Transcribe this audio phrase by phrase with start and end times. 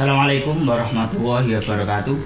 [0.00, 2.16] Assalamualaikum warahmatullahi wabarakatuh.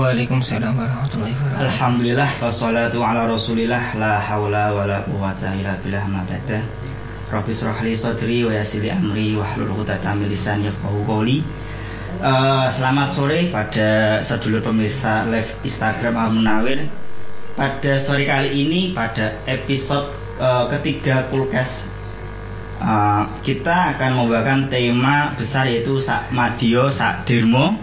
[0.00, 1.68] Waalaikumsalam warahmatullahi wabarakatuh.
[1.68, 6.64] Alhamdulillah wassalatu ala Rasulillah la haula wala quwata illa billah ma ba'da.
[7.28, 11.44] Rabbi israh li sadri wa yassir li amri wa hlul 'uqdatam min lisani yafqahu qawli.
[12.16, 16.80] Eh, selamat sore pada sedulur pemirsa live Instagram Al Munawir.
[17.52, 20.08] Pada sore kali ini pada episode
[20.40, 21.91] eh, ketiga Kulkes
[22.82, 27.78] eh, kita akan membawakan tema besar yaitu sak madio sak dirmo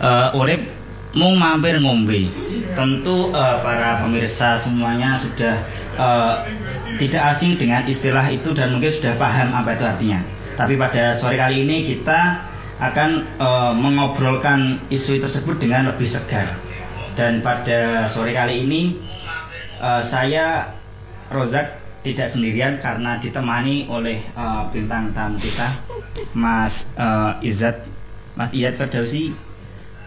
[0.00, 0.62] eh, urip
[1.16, 2.28] mau mampir ngombe.
[2.76, 5.56] Tentu eh, para pemirsa semuanya sudah
[5.96, 6.34] eh,
[7.00, 10.20] tidak asing dengan istilah itu dan mungkin sudah paham apa itu artinya.
[10.56, 12.44] Tapi pada sore kali ini kita
[12.76, 13.10] akan
[13.40, 16.52] eh, mengobrolkan isu tersebut dengan lebih segar.
[17.16, 18.92] Dan pada sore kali ini
[19.80, 20.76] eh, saya
[21.26, 25.66] Rozak tidak sendirian karena ditemani oleh eh, bintang tamu kita
[26.38, 27.82] Mas eh, Izzat
[28.38, 29.34] Mas Iyad Ferdausi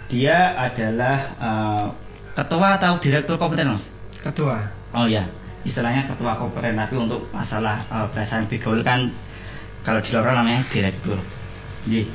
[0.08, 1.86] dia adalah eh,
[2.40, 3.92] ketua atau direktur kompeten Mas?
[4.24, 4.56] Ketua.
[4.96, 5.28] Oh ya,
[5.68, 9.12] istilahnya ketua kompeten tapi untuk masalah uh, bahasa Begaul kan
[9.84, 11.16] kalau di luar namanya direktur.
[11.86, 12.10] Jadi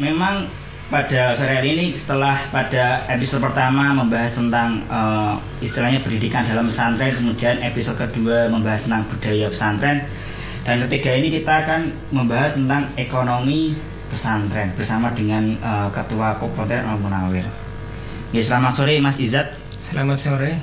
[0.00, 0.48] memang
[0.94, 7.10] pada sore hari ini setelah pada episode pertama membahas tentang uh, istilahnya pendidikan dalam pesantren,
[7.10, 10.06] kemudian episode kedua membahas tentang budaya pesantren,
[10.62, 13.74] dan ketiga ini kita akan membahas tentang ekonomi
[14.06, 17.42] pesantren bersama dengan uh, ketua kompeten Al Munawir.
[18.30, 19.50] Ya, selamat sore Mas Izzat.
[19.90, 20.54] Selamat sore.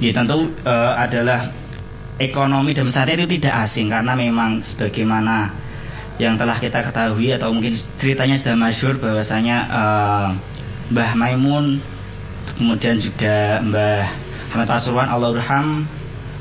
[0.00, 1.44] Ya tentu eh, adalah
[2.16, 5.52] ekonomi dan pesantren itu tidak asing karena memang sebagaimana
[6.18, 10.28] yang telah kita ketahui atau mungkin ceritanya sudah masyur bahwasanya eh,
[10.90, 11.78] Mbah Maimun
[12.58, 14.02] kemudian juga Mbah
[14.50, 15.86] Ahmad Pasuruan Allahuirham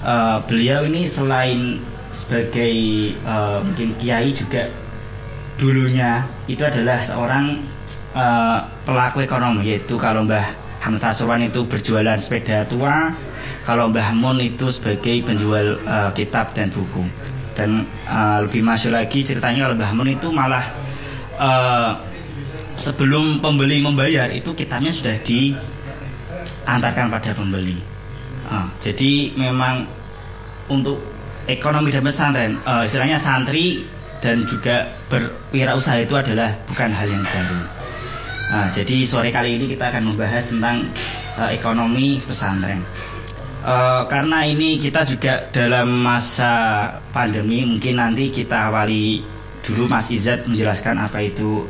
[0.01, 1.77] eh, beliau ini selain
[2.09, 2.73] sebagai
[3.13, 4.65] eh, mungkin kiai juga
[5.61, 7.61] dulunya itu adalah seorang
[8.17, 9.61] eh, pelaku ekonomi.
[9.77, 13.13] Yaitu kalau Mbah Hamid Pasuruan itu berjualan sepeda tua
[13.61, 17.05] kalau Mbah Mun itu sebagai penjual eh, kitab dan buku
[17.57, 20.63] dan eh, lebih masuk lagi ceritanya kalau Mbah Mun itu malah
[21.41, 21.91] eh,
[22.77, 27.97] sebelum pembeli membayar itu kitabnya sudah diantarkan pada pembeli
[28.47, 29.83] Ah, jadi memang
[30.71, 30.95] untuk
[31.51, 33.83] ekonomi dan pesantren eh, istilahnya santri
[34.23, 37.61] dan juga berwirausaha itu adalah bukan hal yang baru.
[38.47, 40.87] Nah, jadi sore kali ini kita akan membahas tentang
[41.43, 42.79] eh, ekonomi pesantren.
[43.57, 49.25] Eh, karena ini kita juga dalam masa pandemi, mungkin nanti kita awali
[49.65, 51.65] dulu Mas Izzat menjelaskan apa itu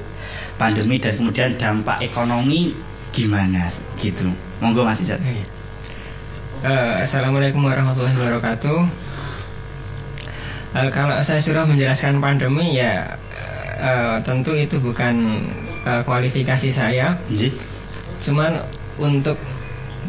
[0.59, 2.75] pandemi dan kemudian dampak ekonomi
[3.15, 3.71] gimana
[4.03, 4.27] gitu.
[4.59, 5.23] Monggo Mas Izzat.
[5.23, 8.79] Eh, Assalamualaikum warahmatullahi wabarakatuh.
[10.77, 13.15] Eh, kalau saya suruh menjelaskan pandemi ya
[13.79, 15.39] eh, tentu itu bukan
[15.87, 17.15] eh, kualifikasi saya.
[17.31, 17.55] Nggih.
[18.21, 18.59] Cuman
[18.99, 19.39] untuk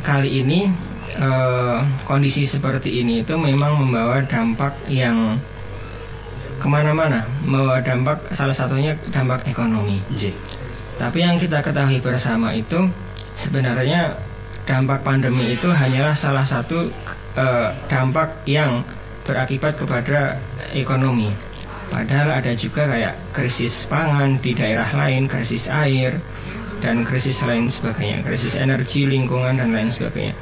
[0.02, 5.40] kali ini eh, kondisi seperti ini itu memang membawa dampak yang
[6.58, 10.02] ke mana-mana, membawa dampak salah satunya dampak ekonomi.
[10.12, 10.34] Nggih.
[10.98, 12.90] Tapi yang kita ketahui bersama itu
[13.38, 14.18] sebenarnya
[14.66, 16.90] dampak pandemi itu hanyalah salah satu
[17.38, 18.82] eh, dampak yang
[19.22, 20.36] berakibat kepada
[20.74, 21.30] ekonomi.
[21.88, 26.20] Padahal ada juga kayak krisis pangan di daerah lain, krisis air
[26.84, 30.36] dan krisis lain sebagainya, krisis energi, lingkungan dan lain sebagainya.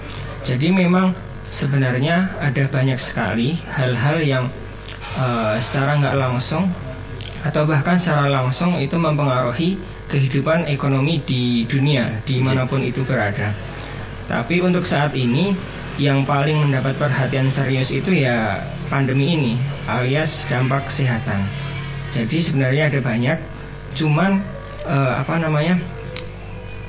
[0.46, 1.10] Jadi memang
[1.50, 4.44] sebenarnya ada banyak sekali hal-hal yang
[5.18, 6.70] eh, secara nggak langsung
[7.42, 9.74] atau bahkan secara langsung itu mempengaruhi
[10.06, 13.50] kehidupan ekonomi di dunia di mana pun itu berada.
[14.30, 15.50] Tapi untuk saat ini
[15.98, 19.52] yang paling mendapat perhatian serius itu ya pandemi ini
[19.90, 21.42] alias dampak kesehatan.
[22.14, 23.38] Jadi sebenarnya ada banyak,
[23.98, 24.38] cuman
[24.86, 25.74] eh, apa namanya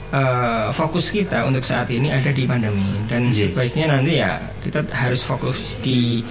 [0.10, 3.52] eh, fokus kita untuk saat ini ada di pandemi dan Iya.
[3.52, 6.24] sebaiknya nanti ya kita harus fokus di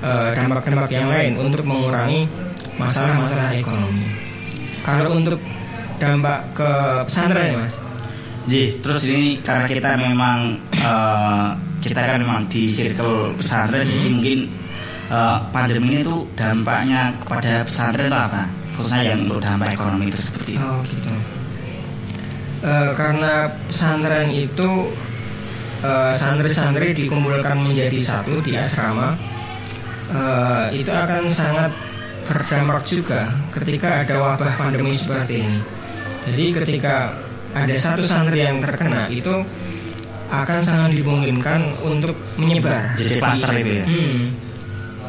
[0.00, 2.24] eh, dampak-dampak yang lain untuk mengurangi
[2.74, 4.06] masalah-masalah ekonomi.
[4.80, 5.36] Kalau untuk
[6.00, 6.70] dampak ke
[7.04, 7.74] pesantren mas,
[8.48, 11.48] Jadi terus ini karena kita memang eh,
[11.80, 14.38] kita kan memang di circle pesantren jadi mungkin
[15.12, 18.48] eh, pandemi ini tuh dampaknya kepada pesantren apa?
[18.74, 20.64] Khususnya yang untuk dampak ekonomi itu seperti itu.
[20.64, 21.12] Oh gitu.
[22.60, 24.92] Eh, karena pesantren itu
[25.80, 29.16] eh, santri-santri dikumpulkan menjadi satu di asrama,
[30.12, 31.72] eh, itu akan sangat
[32.28, 35.60] berdampak juga ketika ada wabah pandemi seperti ini.
[36.28, 37.16] Jadi ketika
[37.56, 39.40] ada satu santri yang terkena itu
[40.28, 42.92] akan sangat dimungkinkan untuk menyebar.
[43.00, 43.84] Jadi klaster itu ya.
[43.88, 44.20] Hmm.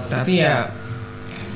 [0.08, 0.56] Tapi ya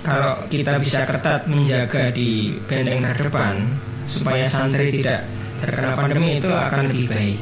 [0.04, 3.64] kalau kita bisa ketat menjaga di benteng terdepan,
[4.06, 5.24] supaya santri tidak
[5.66, 7.40] terkena pandemi itu akan lebih baik.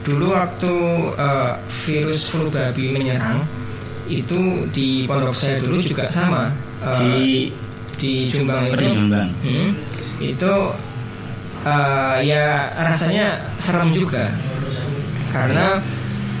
[0.00, 0.74] Dulu waktu
[1.14, 1.54] uh,
[1.86, 3.46] virus flu babi menyerang
[4.10, 6.50] itu di pondok saya dulu juga sama
[6.82, 7.54] uh, di
[8.00, 8.82] di Jombang itu.
[8.82, 9.28] Di Jombang.
[9.46, 9.70] Hmm,
[10.18, 10.54] itu
[11.62, 14.26] uh, ya rasanya serem juga
[15.30, 15.78] karena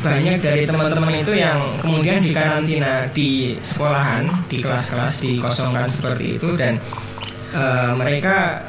[0.00, 6.80] banyak dari teman-teman itu yang kemudian dikarantina di sekolahan, di kelas-kelas dikosongkan seperti itu dan
[7.52, 8.64] uh, mereka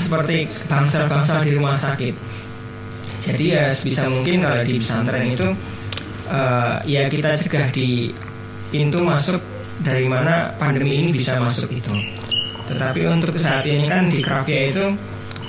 [0.00, 2.14] seperti bangsal-bangsal di rumah sakit.
[3.20, 5.48] Jadi ya sebisa mungkin kalau di pesantren itu
[6.32, 8.08] uh, ya kita cegah di
[8.72, 9.42] pintu masuk
[9.84, 11.92] dari mana pandemi ini bisa masuk itu.
[12.70, 14.84] Tetapi untuk saat ini kan di Krapia itu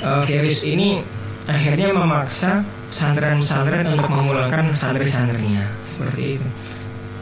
[0.03, 0.99] uh, virus ini
[1.47, 6.47] akhirnya memaksa pesantren-pesantren untuk memulangkan santri-santrinya seperti itu.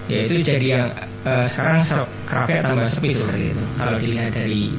[0.09, 0.87] Ya itu jadi yang
[1.29, 1.85] uh, sekarang
[2.25, 4.73] Krapia tambah sepi seperti itu kalau dilihat dari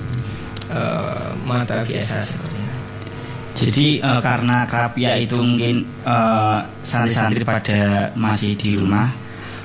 [0.70, 2.76] uh, mata biasa seperti itu.
[3.60, 5.84] Jadi uh, karena Krapia itu mungkin
[6.80, 7.80] santri-santri uh, pada
[8.16, 9.10] masih di rumah,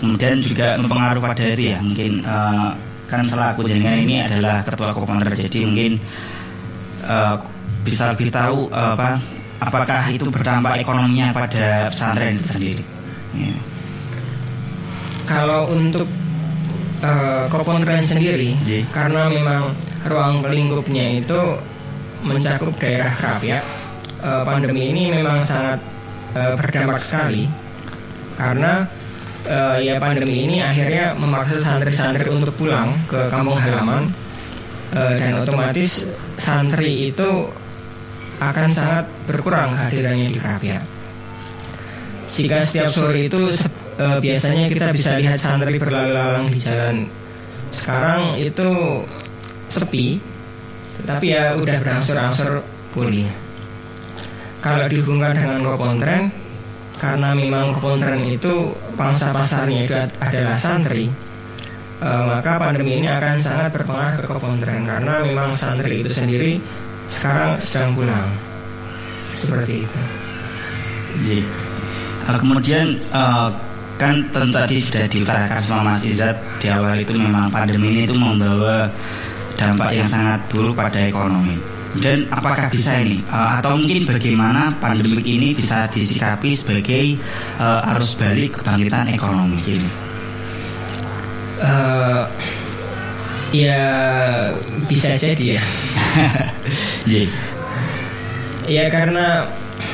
[0.01, 2.75] kemudian juga mempengaruhi pada itu ya mungkin uh,
[3.05, 6.01] kan selaku jaringan ini adalah ketua komandan jadi mungkin
[7.05, 7.37] uh,
[7.85, 9.21] bisa lebih tahu uh, apa
[9.61, 12.83] apakah itu berdampak ekonominya pada pesantren itu sendiri.
[13.37, 13.55] Ya.
[15.25, 16.05] Kalau untuk
[17.01, 17.45] uh,
[18.03, 18.85] sendiri, Ji.
[18.93, 19.73] karena memang
[20.05, 21.39] ruang lingkupnya itu
[22.25, 23.59] mencakup daerah ya,
[24.21, 25.81] uh, pandemi ini memang sangat
[26.33, 27.45] uh, berdampak sekali
[28.35, 28.85] karena
[29.47, 34.09] uh, ya pandemi ini akhirnya memaksa santri-santri untuk pulang ke kampung halaman
[34.93, 36.05] uh, dan otomatis
[36.35, 37.29] santri itu
[38.43, 40.79] akan sangat berkurang hadirannya di Krapia.
[42.35, 43.47] Jika setiap sore itu
[43.95, 47.07] uh, biasanya kita bisa lihat santri berlalu-lalang di jalan.
[47.71, 48.67] Sekarang itu
[49.75, 50.17] sepi,
[51.03, 52.63] tetapi ya udah berangsur-angsur
[52.95, 53.27] pulih.
[54.63, 56.31] Kalau dihubungkan dengan Kopontren,
[56.97, 59.93] karena memang Kopontren itu pangsa pasarnya itu
[60.23, 61.11] adalah santri,
[62.01, 66.57] uh, maka pandemi ini akan sangat berpengaruh ke Kopontren karena memang santri itu sendiri
[67.11, 68.27] sekarang sedang pulang
[69.37, 69.99] seperti itu.
[71.15, 71.39] Jadi,
[72.25, 73.53] uh, kemudian uh,
[73.95, 78.15] kan tentu tadi sudah diutarakan sama Mas Izzat di awal itu memang pandemi ini itu
[78.15, 78.91] membawa
[79.55, 81.57] dampak yang sangat buruk pada ekonomi.
[81.95, 87.15] Dan apakah bisa ini uh, atau mungkin bagaimana pandemi ini bisa disikapi sebagai
[87.55, 89.89] uh, arus balik kebangkitan ekonomi ini?
[91.63, 92.27] Uh,
[93.55, 93.79] ya
[94.91, 95.63] bisa jadi ya.
[98.75, 99.47] ya karena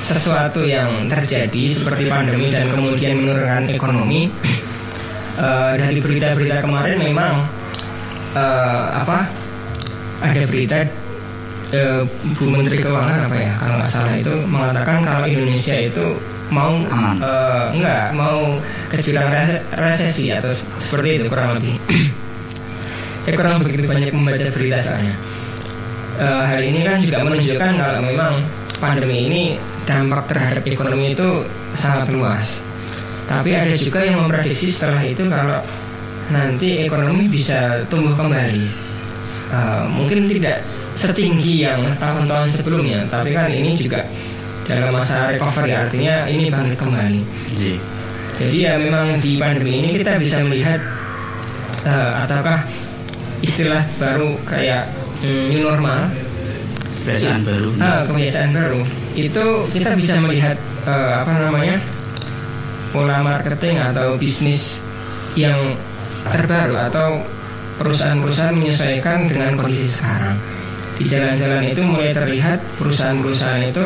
[0.10, 4.34] sesuatu yang terjadi seperti pandemi dan kemudian menurunkan ekonomi
[5.38, 7.46] uh, dari berita-berita kemarin memang
[8.34, 9.41] uh, apa
[10.22, 10.80] ada berita
[11.74, 12.02] uh,
[12.38, 16.06] Bu Menteri Keuangan apa ya kalau nggak salah itu mengatakan kalau Indonesia itu
[16.52, 18.60] mau uh, enggak mau
[18.92, 19.32] ke jurang
[19.72, 20.52] resesi atau
[20.84, 21.80] seperti itu kurang lebih
[23.24, 25.16] saya kurang begitu banyak membaca berita soalnya.
[26.22, 28.34] Uh, hal ini kan juga menunjukkan kalau memang
[28.78, 29.42] pandemi ini
[29.88, 31.48] dampak terhadap ekonomi itu
[31.80, 32.60] sangat luas.
[33.26, 35.64] Tapi ada juga yang memprediksi setelah itu kalau
[36.34, 38.91] nanti ekonomi bisa tumbuh kembali.
[39.52, 40.64] Uh, mungkin tidak
[40.96, 44.08] setinggi yang tahun-tahun sebelumnya, tapi kan ini juga
[44.64, 47.22] dalam masa recovery artinya ini bangkit kembali.
[48.40, 50.80] Jadi ya memang di pandemi ini kita bisa melihat
[51.84, 52.64] uh, ataukah
[53.44, 54.88] istilah baru kayak
[55.26, 56.10] mm, new normal?
[57.02, 57.70] Kebiasaan baru.
[57.82, 58.82] Ah, kebiasaan baru.
[59.18, 61.78] Itu kita bisa melihat uh, apa namanya
[62.94, 64.80] pola marketing atau bisnis
[65.34, 65.58] yang
[66.28, 67.24] terbaru atau
[67.82, 70.38] perusahaan-perusahaan menyesuaikan dengan kondisi sekarang.
[71.02, 73.86] Di jalan-jalan itu mulai terlihat perusahaan-perusahaan itu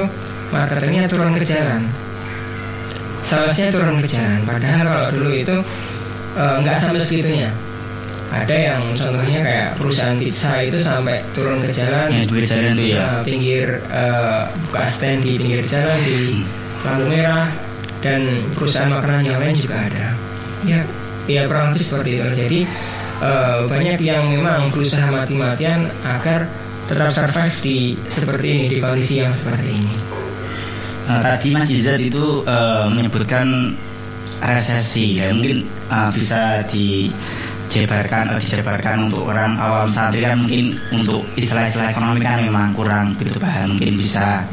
[0.51, 1.81] marketingnya turun ke jalan.
[3.23, 5.55] Salesnya turun ke jalan padahal kalau dulu itu
[6.35, 7.49] uh, nggak sampai segitunya.
[8.35, 12.85] Ada yang contohnya kayak perusahaan pizza itu sampai turun ke jalan ya, di jalan itu
[12.91, 12.99] ya.
[12.99, 16.43] uh, pinggir uh, buka stand di pinggir jalan di
[16.83, 17.47] lampu merah
[18.03, 20.07] dan perusahaan makanan yang lain juga ada.
[20.67, 20.83] Ya
[21.25, 22.27] ya kurang lebih seperti itu.
[22.33, 22.59] Jadi
[23.21, 26.49] uh, banyak yang memang berusaha mati-matian agar
[26.85, 27.77] tetap survive di
[28.11, 29.93] seperti ini di kondisi yang seperti ini.
[31.05, 33.77] Uh, tadi Mas Izzat itu uh, menyebutkan
[34.41, 35.29] resesi ya.
[35.33, 37.09] Mungkin uh, bisa di
[37.65, 43.17] dijabarkan atau dijabarkan untuk orang awam santri kan mungkin untuk istilah-istilah ekonomi kan memang kurang
[43.17, 43.75] begitu paham.
[43.75, 44.45] Mungkin bisa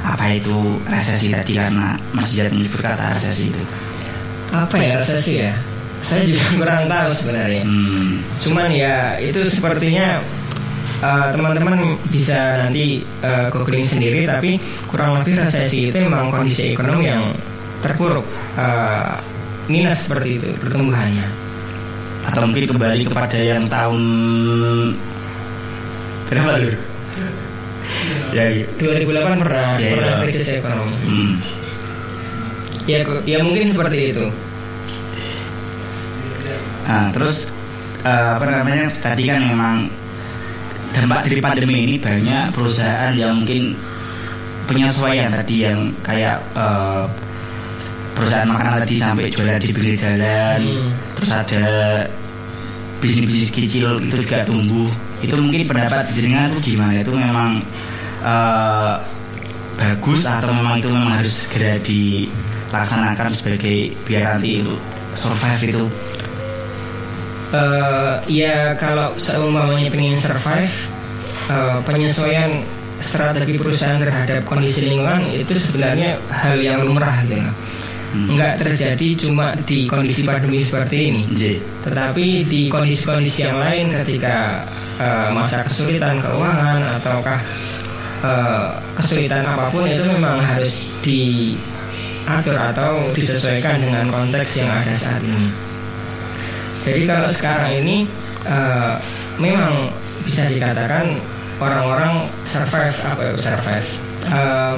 [0.00, 3.64] apa itu resesi tadi karena Mas Jad menyebut kata resesi itu?
[4.54, 5.52] Apa ya resesi ya
[6.00, 8.12] saya juga kurang tahu sebenarnya hmm.
[8.44, 10.20] cuman ya itu sepertinya
[11.04, 14.56] uh, teman-teman bisa nanti uh, googling sendiri tapi
[14.88, 17.32] kurang lebih resesi itu memang kondisi ekonomi yang
[17.80, 18.24] terpuruk
[18.56, 19.16] uh,
[19.68, 21.26] minus seperti itu pertumbuhannya
[22.20, 24.00] atau mungkin kembali kepada yang tahun
[26.30, 26.74] berapa lur?
[28.30, 28.44] ya,
[28.78, 29.34] 2008 iya.
[29.40, 30.20] pernah ya, pernah ya.
[30.22, 31.32] krisis ekonomi hmm.
[32.86, 34.26] ya ya mungkin seperti itu
[36.86, 37.50] nah terus
[38.02, 39.76] uh, apa namanya tadi kan memang
[40.90, 43.78] dampak dari pandemi ini banyak perusahaan yang mungkin
[44.66, 47.06] penyesuaian tadi yang kayak uh,
[48.14, 50.90] perusahaan makanan tadi sampai jualan di pinggir jalan hmm.
[51.18, 51.66] terus ada
[53.00, 54.92] bisnis-bisnis kecil itu juga tumbuh.
[55.24, 57.00] Itu mungkin pendapat jenengan itu gimana?
[57.00, 57.64] Itu memang
[58.22, 59.00] uh,
[59.80, 64.76] bagus atau memang itu memang harus segera dilaksanakan sebagai biar nanti itu
[65.16, 65.84] survive itu
[67.54, 70.72] uh, ya kalau seumpamanya pengen survive
[71.50, 72.50] uh, penyesuaian
[73.00, 78.36] strategi perusahaan terhadap kondisi lingkungan itu sebenarnya hal yang lumrah gitu hmm.
[78.36, 81.42] nggak terjadi cuma di kondisi pandemi seperti ini J.
[81.82, 84.62] tetapi di kondisi-kondisi yang lain ketika
[85.00, 87.40] uh, masa kesulitan keuangan ataukah
[88.20, 88.68] uh,
[89.00, 95.69] kesulitan apa pun itu memang harus diatur atau disesuaikan dengan konteks yang ada saat ini
[96.86, 97.96] jadi kalau sekarang ini
[98.48, 98.96] uh,
[99.36, 99.92] memang
[100.24, 101.16] bisa dikatakan
[101.60, 103.88] orang-orang survive apa ya survive
[104.32, 104.76] uh,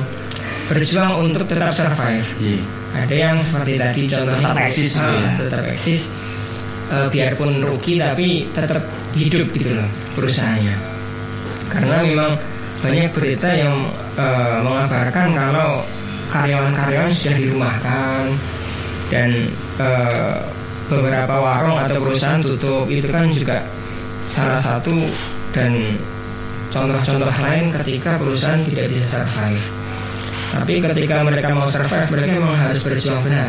[0.71, 2.25] berjuang untuk tetap survive.
[2.39, 2.63] Yeah.
[2.93, 5.31] Ada yang seperti tadi contohnya tetap eksis, uh, ya.
[5.41, 6.01] tetap eksis
[6.93, 8.85] uh, biarpun rugi tapi tetap
[9.17, 10.77] hidup gitu loh perusahaannya.
[11.73, 12.33] Karena memang
[12.85, 13.89] banyak berita yang
[14.21, 15.81] uh, mengabarkan kalau
[16.33, 18.23] karyawan-karyawan sudah dirumahkan
[19.09, 19.31] dan
[19.81, 20.37] uh,
[20.93, 23.65] beberapa warung atau perusahaan tutup itu kan juga
[24.29, 24.93] salah satu
[25.53, 25.97] dan
[26.73, 29.65] contoh-contoh lain ketika perusahaan tidak bisa survive.
[30.53, 33.49] Tapi ketika mereka mau survive, mereka memang harus berjuang benar.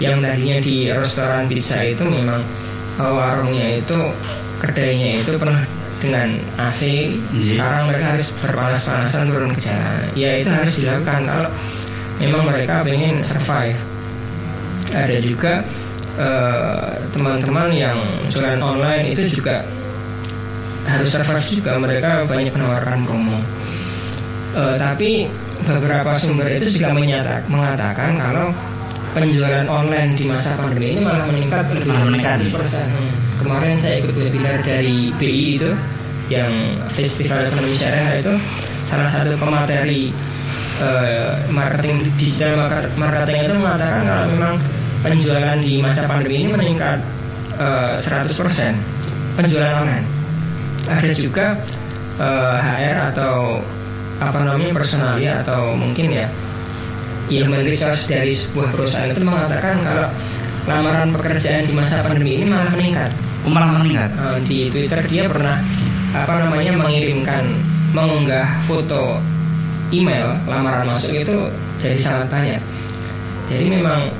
[0.00, 2.40] Yang tadinya di restoran pizza itu memang
[2.96, 3.98] eh, warungnya itu
[4.60, 5.60] kedainya itu pernah
[6.00, 7.60] dengan AC yeah.
[7.60, 11.50] sekarang mereka harus berpanas-panasan turun ke jalan ya itu harus dilakukan kalau
[12.16, 13.76] memang mereka ingin survive
[14.90, 15.60] ada juga
[17.14, 17.98] teman-teman uh, yang
[18.32, 19.62] jualan online itu juga
[20.88, 23.38] harus survive juga mereka banyak menawarkan promo.
[24.50, 25.30] Uh, tapi
[25.62, 28.50] beberapa sumber itu juga menyatak, mengatakan kalau
[29.14, 32.54] penjualan online di masa pandemi ini malah meningkat lebih dari 100%.
[32.54, 33.10] Hmm.
[33.42, 35.70] Kemarin saya ikut webinar dari BI itu
[36.30, 38.34] yang Festival Ekonomi Syariah itu
[38.86, 40.14] salah satu pemateri
[40.78, 44.54] uh, marketing digital marketing itu mengatakan kalau memang
[45.00, 47.00] penjualan di masa pandemi ini meningkat
[47.56, 50.06] uh, eh, 100% penjualan online.
[50.88, 51.56] Ada juga
[52.20, 53.60] uh, eh, HR atau
[54.20, 56.28] apa namanya personalia atau mungkin ya
[57.32, 60.06] human resource dari sebuah perusahaan itu mengatakan kalau
[60.68, 63.10] lamaran pekerjaan di masa pandemi ini malah meningkat.
[63.48, 64.10] Malah meningkat.
[64.20, 65.56] Uh, di Twitter dia pernah
[66.12, 67.48] apa namanya mengirimkan
[67.96, 69.16] mengunggah foto
[69.90, 71.48] email lamaran masuk itu
[71.80, 72.62] jadi sangat banyak.
[73.48, 74.12] Jadi memang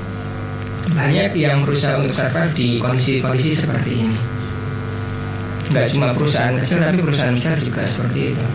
[0.94, 4.18] banyak yang berusaha untuk survive di kondisi-kondisi seperti ini.
[5.70, 8.46] Tidak cuma perusahaan kecil tapi perusahaan besar juga seperti itu.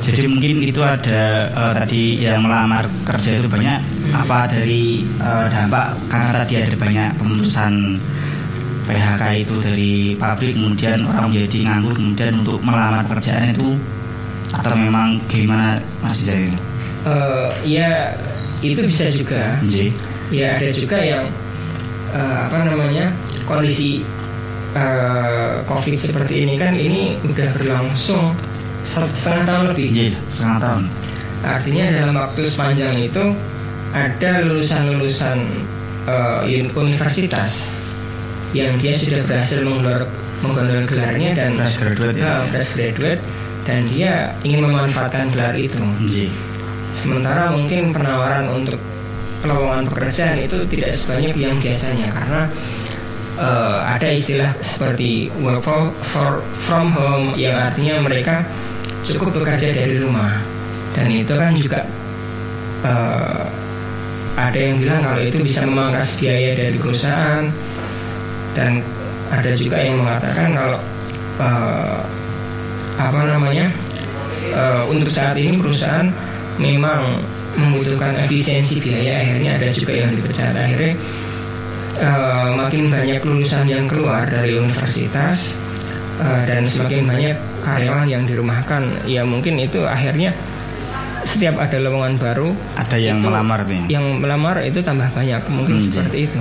[0.00, 4.16] Jadi mungkin itu ada uh, tadi yang melamar kerja itu banyak hmm.
[4.16, 7.72] apa dari uh, dampak karena tadi ada banyak pemutusan
[8.88, 13.76] PHK itu dari pabrik kemudian orang menjadi nganggur kemudian untuk melamar pekerjaan itu
[14.50, 16.48] atau memang gimana masih jadi?
[17.04, 18.16] Uh, ya
[18.64, 19.56] itu bisa juga.
[19.68, 19.92] J.
[20.32, 21.28] Ya ada juga yang
[22.14, 23.14] uh, apa namanya
[23.46, 24.02] kondisi
[24.74, 28.34] uh, COVID seperti ini kan ini udah berlangsung
[28.90, 29.88] setengah tahun lebih.
[29.90, 30.82] Iya, setengah tahun.
[31.40, 33.24] Artinya dalam waktu sepanjang itu
[33.90, 35.38] ada lulusan-lulusan
[36.06, 36.44] uh,
[36.76, 37.66] universitas
[38.50, 42.42] yang dia sudah berhasil menggelar gelarnya dan fresh graduate, ya.
[42.50, 43.22] fresh graduate
[43.62, 45.78] dan dia ingin memanfaatkan gelar itu.
[46.10, 46.32] Yeah.
[47.00, 48.80] Sementara mungkin penawaran untuk
[49.44, 52.42] lowongan pekerjaan itu tidak sebanyak yang biasanya karena
[53.40, 58.44] uh, ada istilah seperti work for, for, from home yang artinya mereka
[59.04, 60.36] cukup bekerja dari rumah.
[60.92, 61.80] Dan itu kan juga
[62.84, 63.46] uh,
[64.36, 67.44] ada yang bilang kalau itu bisa memangkas biaya dari perusahaan.
[68.50, 68.82] Dan
[69.30, 70.78] ada juga yang mengatakan kalau
[71.38, 72.02] uh,
[72.98, 73.70] apa namanya
[74.52, 76.10] uh, untuk saat ini perusahaan
[76.58, 77.22] memang
[77.60, 80.94] membutuhkan efisiensi biaya akhirnya ada juga yang dipecat akhirnya
[82.00, 85.56] uh, makin banyak lulusan yang keluar dari universitas
[86.20, 90.32] uh, dan semakin banyak karyawan yang dirumahkan ya mungkin itu akhirnya
[91.24, 92.48] setiap ada lowongan baru
[92.80, 93.82] ada yang itu, melamar nih.
[93.86, 96.40] yang melamar itu tambah banyak mungkin hmm, seperti itu.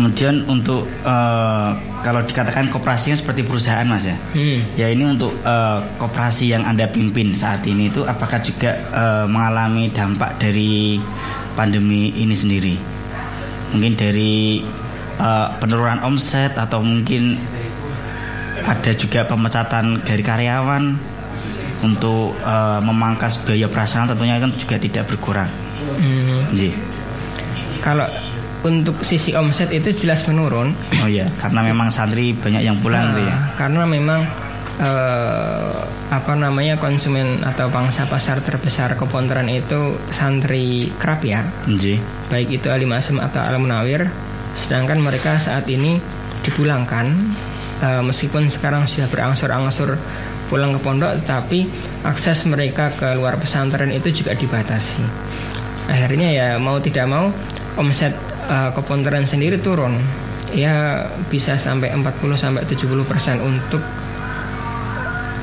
[0.00, 4.76] Kemudian untuk uh, kalau dikatakan kooperasi seperti perusahaan mas ya hmm.
[4.76, 9.92] ya ini untuk uh, kooperasi yang anda pimpin saat ini itu apakah juga uh, mengalami
[9.92, 10.96] dampak dari
[11.54, 12.74] pandemi ini sendiri
[13.76, 14.64] mungkin dari
[15.20, 17.38] uh, penurunan omset atau mungkin
[18.64, 20.84] ada juga pemecatan dari karyawan
[21.80, 25.48] untuk uh, memangkas biaya operasional tentunya kan juga tidak berkurang.
[25.96, 26.44] Hmm.
[27.80, 28.04] Kalau
[28.60, 30.72] untuk sisi omset itu jelas menurun.
[31.00, 33.36] Oh iya, karena memang santri banyak yang pulang nah, ya.
[33.56, 34.20] Karena memang
[34.80, 41.46] uh, apa namanya konsumen atau pangsa pasar terbesar Keponteran itu santri kerap ya.
[41.64, 41.96] Nji.
[42.28, 44.08] Baik itu Alim Asem atau Al Munawir.
[44.58, 45.96] Sedangkan mereka saat ini
[46.44, 47.06] dipulangkan
[47.84, 49.96] uh, meskipun sekarang sudah berangsur-angsur
[50.50, 51.62] pulang ke pondok tapi
[52.02, 55.04] akses mereka ke luar pesantren itu juga dibatasi
[55.86, 57.30] akhirnya ya mau tidak mau
[57.78, 58.10] omset
[58.50, 59.94] uh, keponteran sendiri turun
[60.50, 63.78] ya bisa sampai 40 sampai 70 persen untuk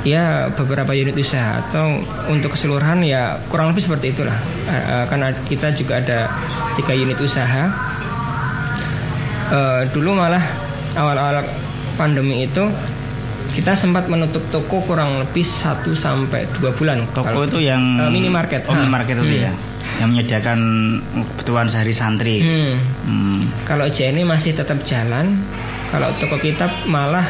[0.03, 4.35] ya beberapa unit usaha atau untuk keseluruhan ya kurang lebih seperti itulah
[4.67, 6.27] uh, karena kita juga ada
[6.75, 7.71] tiga unit usaha
[9.51, 10.43] uh, dulu malah
[10.95, 11.43] awal-awal
[11.95, 12.67] pandemi itu
[13.57, 17.01] kita sempat menutup toko kurang lebih 1 sampai 2 bulan.
[17.09, 18.69] Toko itu yang uh, minimarket.
[18.69, 19.45] Oh, minimarket itu hmm.
[19.49, 19.53] ya.
[19.97, 20.59] Yang menyediakan
[21.33, 22.37] kebutuhan sehari santri.
[22.41, 22.75] Hmm.
[23.05, 23.39] Hmm.
[23.65, 25.37] Kalau JNI masih tetap jalan.
[25.87, 27.23] Kalau toko kitab malah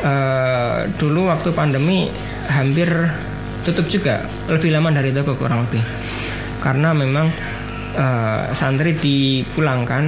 [0.00, 2.10] uh, dulu waktu pandemi
[2.50, 2.88] hampir
[3.62, 4.26] tutup juga.
[4.50, 5.82] Lebih lama dari toko kurang lebih.
[6.58, 7.30] Karena memang
[7.94, 10.04] uh, santri dipulangkan.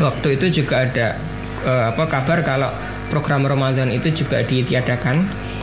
[0.00, 1.18] Waktu itu juga ada
[1.66, 2.72] uh, apa kabar kalau
[3.12, 5.16] program Ramadan itu juga ditiadakan.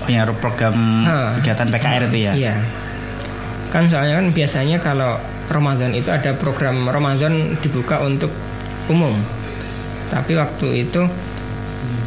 [0.07, 1.35] Ya program ha.
[1.35, 2.33] kegiatan PKR itu ya.
[2.35, 2.55] Iya.
[3.73, 8.31] Kan soalnya kan biasanya kalau Ramadan itu ada program Ramadan dibuka untuk
[8.91, 9.15] umum.
[10.07, 11.03] Tapi waktu itu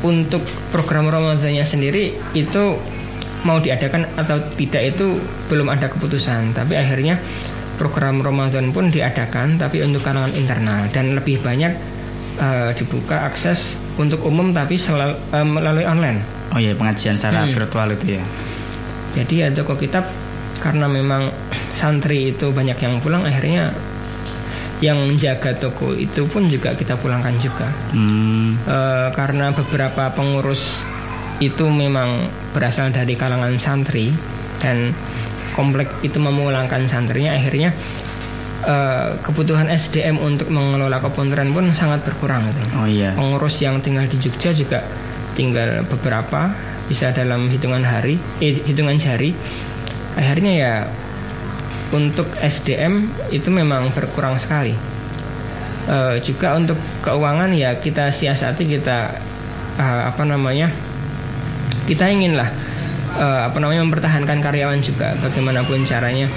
[0.00, 0.40] untuk
[0.72, 2.64] program Ramadannya sendiri itu
[3.44, 6.52] mau diadakan atau tidak itu belum ada keputusan.
[6.56, 7.20] Tapi akhirnya
[7.80, 11.72] program Ramadan pun diadakan tapi untuk kalangan internal dan lebih banyak
[12.36, 16.20] uh, dibuka akses untuk umum tapi selalu, uh, melalui online.
[16.52, 17.52] Oh iya pengajian secara hmm.
[17.56, 18.24] virtual itu ya.
[19.16, 20.06] Jadi ya toko kitab
[20.60, 21.32] karena memang
[21.72, 23.72] santri itu banyak yang pulang akhirnya
[24.80, 27.68] yang menjaga toko itu pun juga kita pulangkan juga.
[27.92, 28.56] Hmm.
[28.64, 28.78] E,
[29.12, 30.80] karena beberapa pengurus
[31.40, 34.12] itu memang berasal dari kalangan santri
[34.60, 34.92] dan
[35.56, 37.72] komplek itu memulangkan santrinya akhirnya
[38.64, 42.60] uh, kebutuhan SDM untuk mengelola keponteran pun sangat berkurang gitu.
[42.76, 43.16] Oh iya.
[43.16, 44.84] Pengurus yang tinggal di Jogja juga
[45.32, 46.52] tinggal beberapa
[46.90, 49.32] bisa dalam hitungan hari, eh, hitungan jari.
[50.20, 50.74] Akhirnya ya
[51.96, 54.76] untuk SDM itu memang berkurang sekali.
[55.88, 59.16] Uh, juga untuk keuangan ya kita siasati kita
[59.80, 60.68] uh, apa namanya
[61.88, 62.46] kita inginlah
[63.16, 66.28] uh, apa namanya mempertahankan karyawan juga bagaimanapun caranya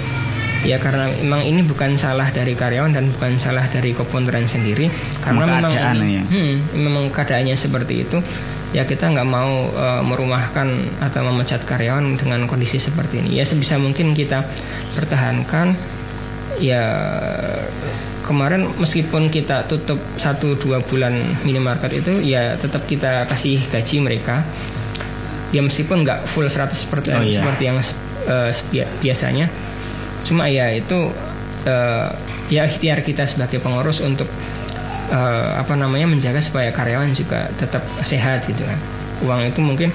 [0.64, 4.88] Ya karena memang ini bukan salah dari karyawan dan bukan salah dari Koponteran sendiri
[5.20, 6.22] karena memang ini, ya.
[6.24, 8.16] hmm, memang keadaannya seperti itu
[8.74, 10.66] ya kita nggak mau uh, merumahkan
[10.98, 13.38] atau memecat karyawan dengan kondisi seperti ini.
[13.38, 14.42] Ya sebisa mungkin kita
[14.98, 15.78] pertahankan.
[16.58, 16.82] Ya
[18.26, 21.14] kemarin meskipun kita tutup satu dua bulan
[21.46, 24.42] minimarket itu ya tetap kita kasih gaji mereka.
[25.54, 27.38] Ya meskipun nggak full 100 seperti oh, iya.
[27.38, 27.78] seperti yang
[28.26, 28.50] uh,
[28.98, 29.46] biasanya.
[30.26, 31.14] Cuma ya itu
[31.70, 32.10] uh,
[32.50, 34.26] ya ikhtiar kita sebagai pengurus untuk
[35.14, 38.76] uh, apa namanya menjaga supaya karyawan juga tetap sehat gitu kan
[39.22, 39.90] uang itu mungkin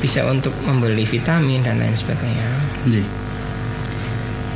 [0.00, 2.48] bisa untuk membeli vitamin dan lain sebagainya.
[2.88, 3.04] Jadi.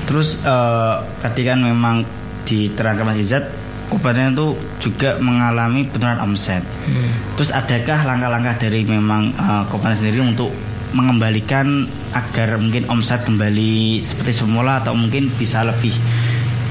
[0.09, 2.05] Terus uh, tadi kan memang
[2.49, 3.45] diterangkan Mas Izzat
[3.85, 4.49] Kabupaten itu
[4.81, 6.65] juga mengalami penurunan omset.
[6.89, 7.15] Hmm.
[7.39, 10.51] Terus adakah langkah-langkah dari memang uh, sendiri untuk
[10.97, 15.95] mengembalikan agar mungkin omset kembali seperti semula atau mungkin bisa lebih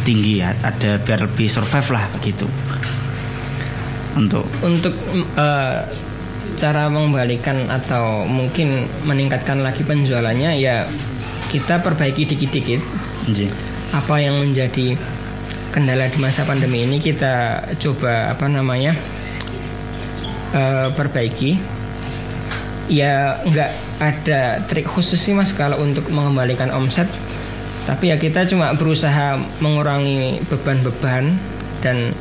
[0.04, 2.48] tinggi ya ada biar lebih survive lah begitu
[4.18, 4.46] untuk?
[4.62, 4.94] Untuk
[5.38, 5.84] uh,
[6.58, 10.86] cara mengembalikan atau mungkin meningkatkan lagi penjualannya ya
[11.50, 12.82] kita perbaiki dikit-dikit.
[13.94, 14.98] Apa yang menjadi
[15.74, 18.94] kendala di masa pandemi ini kita coba apa namanya
[20.54, 21.58] uh, perbaiki.
[22.92, 23.72] Ya nggak
[24.04, 27.08] ada trik khusus sih mas kalau untuk mengembalikan omset.
[27.84, 31.36] Tapi ya kita cuma berusaha mengurangi beban-beban
[31.84, 32.16] dan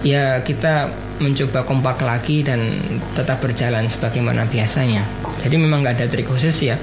[0.00, 0.88] ya kita
[1.20, 2.72] mencoba kompak lagi dan
[3.12, 5.04] tetap berjalan sebagaimana biasanya.
[5.44, 6.80] Jadi memang nggak ada trik khusus ya.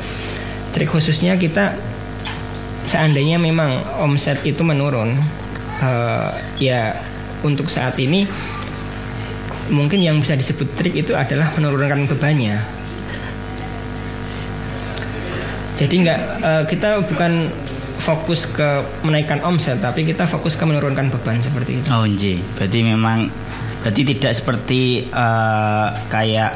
[0.73, 1.73] Trik khususnya kita
[2.85, 5.17] seandainya memang omset itu menurun,
[5.81, 6.29] uh,
[6.61, 6.93] ya
[7.41, 8.29] untuk saat ini
[9.73, 12.61] mungkin yang bisa disebut trik itu adalah menurunkan bebannya.
[15.77, 17.49] Jadi nggak uh, kita bukan
[18.07, 21.87] fokus ke menaikkan omset, tapi kita fokus ke menurunkan beban seperti itu.
[21.91, 22.39] Oh, nji.
[22.55, 23.27] Berarti memang
[23.83, 26.55] berarti tidak seperti uh, kayak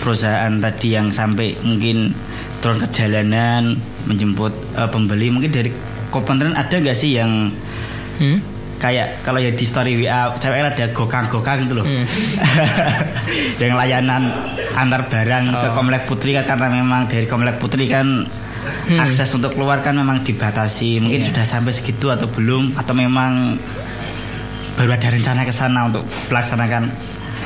[0.00, 2.16] perusahaan tadi yang sampai mungkin
[2.64, 3.76] turun ke jalanan
[4.08, 5.70] menjemput uh, pembeli mungkin dari
[6.08, 7.52] komponen ada nggak sih yang
[8.18, 8.38] hmm?
[8.80, 12.04] kayak kalau ya di story WA cewek ada gokang-gokang gitu loh hmm.
[13.60, 14.32] yang layanan
[14.76, 15.60] antar barang oh.
[15.60, 18.24] ke komplek putri kan karena memang dari komplek putri kan
[18.90, 18.98] hmm.
[18.98, 21.28] akses untuk keluar kan memang dibatasi mungkin yeah.
[21.30, 23.54] sudah sampai segitu atau belum atau memang
[24.74, 26.90] baru ada rencana ke sana untuk melaksanakan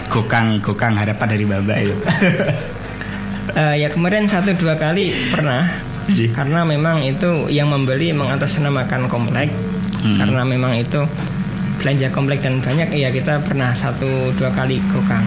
[0.09, 1.97] gokang gokang harapan dari bapak itu
[3.59, 5.69] uh, ya kemarin satu dua kali pernah
[6.09, 6.31] Ji.
[6.33, 9.49] karena memang itu yang membeli mengatasnamakan komplek
[10.05, 10.21] hmm.
[10.21, 11.01] karena memang itu
[11.81, 15.25] belanja komplek dan banyak ya kita pernah satu dua kali gokang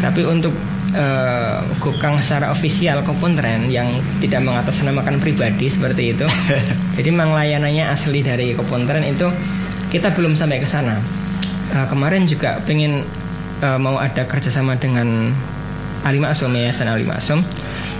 [0.00, 0.52] tapi untuk
[0.94, 3.04] uh, gokang secara ofisial
[3.36, 3.88] tren yang
[4.22, 6.26] tidak mengatasnamakan pribadi seperti itu.
[6.96, 8.54] Jadi memang layanannya asli dari
[8.88, 9.28] tren itu
[9.92, 10.96] kita belum sampai ke sana.
[11.74, 13.04] Uh, kemarin juga pengen
[13.60, 15.32] uh, mau ada kerjasama dengan
[16.06, 17.42] Ali Maksum Yayasan Ali Maksum.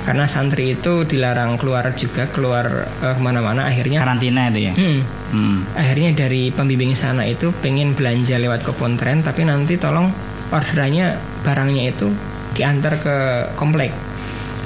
[0.09, 3.69] Karena santri itu dilarang keluar juga keluar uh, ke mana-mana.
[3.69, 4.73] Akhirnya karantina itu ya?
[4.73, 5.01] Hmm,
[5.37, 5.59] hmm.
[5.77, 8.65] akhirnya dari pembimbing sana itu pengen belanja lewat
[8.97, 10.09] tren tapi nanti tolong
[10.49, 11.13] orderannya
[11.45, 12.09] barangnya itu
[12.55, 13.17] diantar ke
[13.59, 13.93] komplek.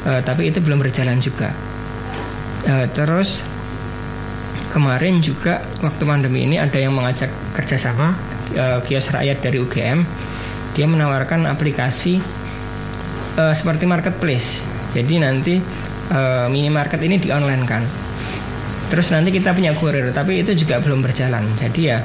[0.03, 1.55] Uh, tapi itu belum berjalan juga.
[2.67, 3.47] Uh, terus
[4.73, 8.17] kemarin juga waktu pandemi ini ada yang mengajak kerjasama
[8.57, 10.01] uh, kios rakyat dari UGM
[10.73, 12.17] dia menawarkan aplikasi
[13.37, 14.65] uh, seperti marketplace.
[14.97, 15.55] Jadi nanti
[16.13, 17.85] uh, minimarket ini di online kan.
[18.89, 21.45] Terus nanti kita punya kurir tapi itu juga belum berjalan.
[21.61, 22.01] Jadi ya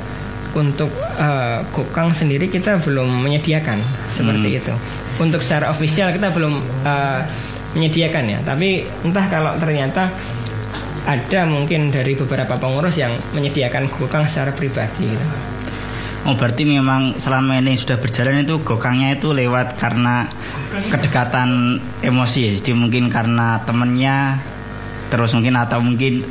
[0.56, 3.80] untuk uh, Gokang sendiri kita belum menyediakan
[4.12, 4.60] seperti hmm.
[4.60, 4.76] itu
[5.18, 6.54] untuk secara ofisial kita belum
[6.86, 7.22] uh,
[7.74, 10.10] menyediakan ya tapi entah kalau ternyata
[11.08, 15.28] ada mungkin dari beberapa pengurus yang menyediakan Gokang secara pribadi gitu.
[16.28, 20.28] Oh berarti memang selama ini sudah berjalan itu gokangnya itu lewat karena
[20.92, 22.52] kedekatan emosi ya.
[22.60, 24.36] Jadi mungkin karena temennya
[25.08, 26.28] terus mungkin atau mungkin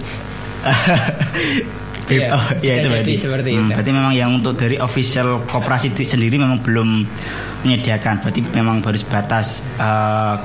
[2.13, 3.73] ya, oh, ya itu berarti seperti hmm, itu.
[3.73, 7.09] Berarti memang yang untuk dari official koperasi sendiri memang belum
[7.67, 8.23] menyediakan.
[8.23, 10.39] Berarti memang baru sebatas uh,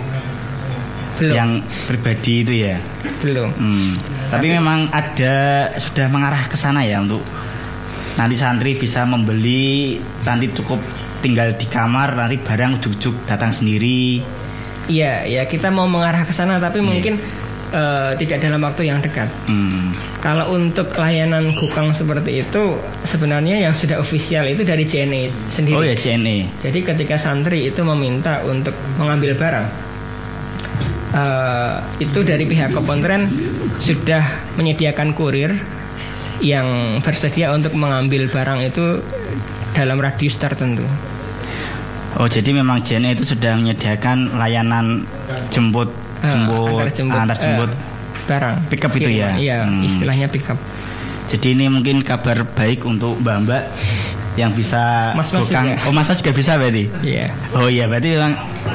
[1.21, 1.33] belum.
[1.37, 1.49] yang
[1.85, 2.81] pribadi itu ya.
[3.21, 3.53] Belum.
[3.53, 3.93] Hmm.
[4.33, 5.35] Tapi, Tapi memang ada
[5.77, 7.21] sudah mengarah ke sana ya untuk
[8.19, 9.95] nanti santri bisa membeli
[10.27, 10.81] nanti cukup
[11.21, 14.19] tinggal di kamar nanti barang juk-juk datang sendiri
[14.91, 16.87] iya ya kita mau mengarah ke sana tapi yeah.
[16.89, 17.13] mungkin
[17.73, 19.95] uh, tidak dalam waktu yang dekat hmm.
[20.23, 25.83] kalau untuk layanan gukang seperti itu sebenarnya yang sudah ofisial itu dari JNE sendiri oh
[25.83, 29.91] ya JNE jadi ketika santri itu meminta untuk mengambil barang
[31.15, 33.27] uh, itu dari pihak Kepontren
[33.77, 34.23] sudah
[34.55, 35.51] menyediakan kurir
[36.41, 38.97] yang bersedia untuk mengambil barang itu
[39.77, 40.83] dalam radius tertentu.
[42.19, 45.07] Oh jadi memang JNE itu sudah menyediakan layanan
[45.47, 45.87] jemput
[46.29, 47.91] jemput uh, antar jemput, antar jemput uh,
[48.29, 49.35] barang pickup itu ya.
[49.35, 49.87] Iya hmm.
[49.87, 50.57] istilahnya pickup.
[51.31, 53.63] Jadi ini mungkin kabar baik untuk mbak-mbak
[54.39, 55.75] yang bisa mas -mas gokang.
[55.75, 55.87] Juga.
[55.87, 56.85] Oh mas mas juga bisa berarti.
[57.03, 57.31] Iya.
[57.31, 57.55] Yeah.
[57.57, 58.15] Oh iya berarti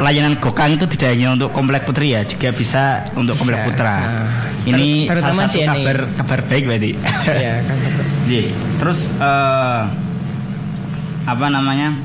[0.00, 3.40] layanan gokang itu tidak hanya untuk komplek putri ya, juga bisa untuk bisa.
[3.40, 3.96] komplek putra.
[3.96, 4.28] Nah,
[4.68, 6.90] ini ter salah satu kabar kabar baik berarti.
[7.28, 7.54] Iya.
[7.68, 7.76] kan.
[8.80, 9.82] Terus uh,
[11.24, 11.96] apa namanya?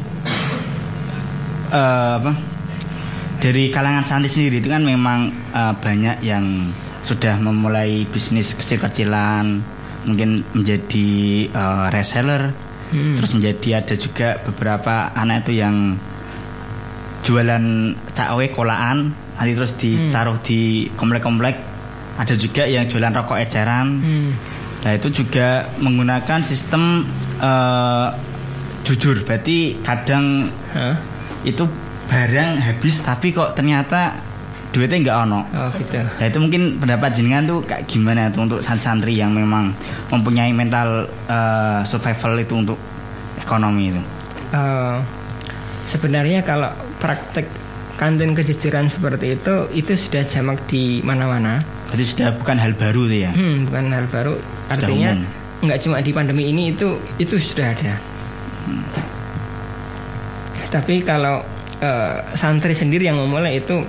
[1.72, 2.51] Uh, apa?
[3.42, 6.70] Dari kalangan santri sendiri itu kan memang uh, banyak yang
[7.02, 9.66] sudah memulai bisnis kecil-kecilan,
[10.06, 11.10] mungkin menjadi
[11.54, 12.54] uh, reseller
[12.92, 13.16] hmm.
[13.18, 15.98] terus menjadi ada juga beberapa anak itu yang
[17.22, 17.66] jualan
[18.18, 20.46] cawe kolaan nanti terus ditaruh hmm.
[20.46, 20.62] di
[20.98, 21.56] komplek-komplek
[22.18, 24.32] ada juga yang jualan rokok eceran hmm.
[24.86, 27.06] nah itu juga menggunakan sistem
[27.38, 28.14] uh,
[28.82, 30.98] jujur berarti kadang huh?
[31.46, 31.70] itu
[32.12, 34.20] barang habis tapi kok ternyata
[34.76, 35.42] duitnya nggak ono.
[35.56, 36.00] Oh gitu.
[36.00, 39.72] Nah itu mungkin pendapat jenengan tuh kayak gimana tuh untuk santri yang memang
[40.12, 42.80] mempunyai mental uh, survival itu untuk
[43.40, 44.02] ekonomi itu.
[44.52, 45.00] Uh,
[45.88, 47.48] sebenarnya kalau praktek
[47.96, 51.64] kantin kejujuran seperti itu itu sudah jamak di mana-mana.
[51.92, 53.32] Jadi sudah bukan hal baru tuh ya?
[53.32, 54.36] Hmm, bukan hal baru.
[54.68, 55.16] Artinya
[55.62, 57.96] nggak cuma di pandemi ini itu itu sudah ada.
[58.68, 58.84] Hmm.
[60.72, 61.44] Tapi kalau
[61.82, 63.84] uh, santri sendiri yang memulai itu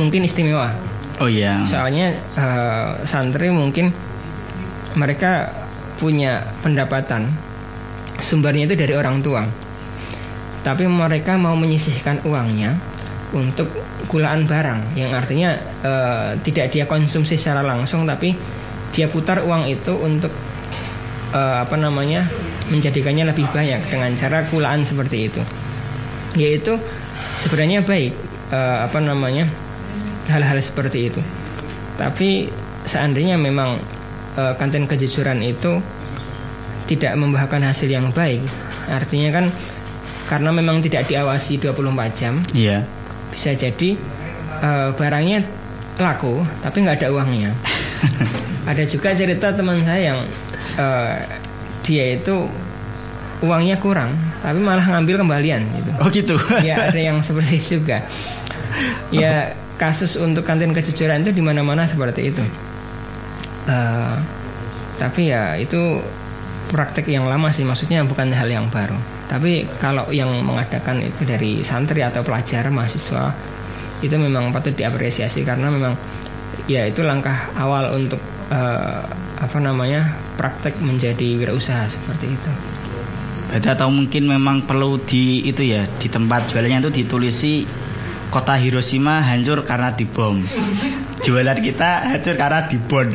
[0.00, 0.72] mungkin istimewa.
[1.20, 1.62] Oh iya.
[1.68, 3.92] Soalnya uh, santri mungkin
[4.96, 5.52] mereka
[5.98, 7.30] punya pendapatan
[8.24, 9.44] sumbernya itu dari orang tua.
[10.62, 12.74] Tapi mereka mau menyisihkan uangnya
[13.32, 13.68] untuk
[14.08, 15.52] gulaan barang yang artinya
[15.84, 18.32] uh, tidak dia konsumsi secara langsung tapi
[18.96, 20.32] dia putar uang itu untuk
[21.36, 22.24] uh, apa namanya
[22.72, 25.40] menjadikannya lebih banyak dengan cara kulaan seperti itu
[26.38, 26.78] yaitu
[27.42, 28.14] sebenarnya baik
[28.54, 29.44] uh, apa namanya
[30.30, 31.20] hal-hal seperti itu.
[31.98, 32.48] Tapi
[32.86, 33.76] seandainya memang
[34.38, 35.82] uh, kantin kejujuran itu
[36.88, 38.40] tidak membahayakan hasil yang baik
[38.88, 39.52] artinya kan
[40.24, 42.84] karena memang tidak diawasi 24 jam iya.
[43.28, 43.96] bisa jadi
[44.64, 45.44] uh, barangnya
[46.00, 47.52] laku tapi nggak ada uangnya.
[48.68, 50.20] Ada juga cerita teman saya yang
[50.76, 51.16] uh,
[51.80, 52.44] dia itu
[53.40, 55.90] uangnya kurang tapi malah ngambil kembalian gitu.
[55.98, 56.36] Oh gitu.
[56.68, 58.06] Ya ada yang seperti itu juga.
[59.10, 62.44] Ya kasus untuk kantin kejujuran itu di mana mana seperti itu.
[63.68, 64.16] Uh,
[64.98, 66.00] tapi ya itu
[66.70, 67.66] praktek yang lama sih.
[67.66, 68.96] Maksudnya bukan hal yang baru.
[69.28, 73.34] Tapi kalau yang mengadakan itu dari santri atau pelajar mahasiswa
[73.98, 75.92] itu memang patut diapresiasi karena memang
[76.70, 79.02] ya itu langkah awal untuk uh,
[79.38, 80.06] apa namanya
[80.38, 82.77] praktek menjadi wirausaha seperti itu.
[83.48, 87.64] Berarti atau mungkin memang perlu di itu ya di tempat jualannya itu ditulisi
[88.28, 90.44] kota Hiroshima hancur karena dibom.
[91.24, 93.08] Jualan kita hancur karena dibom.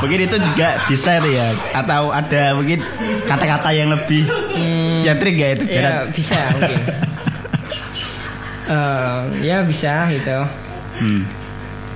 [0.00, 2.80] Mungkin itu juga bisa itu ya atau ada mungkin
[3.28, 6.78] kata-kata yang lebih hmm, nyentrik ya itu ya, bisa mungkin.
[8.72, 10.38] uh, ya bisa gitu.
[11.04, 11.22] Hmm.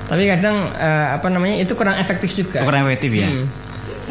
[0.05, 2.61] Tapi kadang uh, apa namanya itu kurang efektif juga.
[2.61, 3.29] kurang efektif ya.
[3.33, 3.49] Hmm.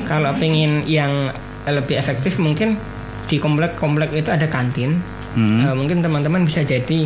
[0.10, 1.30] Kalau pengen yang
[1.70, 2.82] lebih efektif mungkin
[3.30, 4.98] di komplek-komplek itu ada kantin.
[5.38, 5.62] Hmm.
[5.62, 7.06] Uh, mungkin teman-teman bisa jadi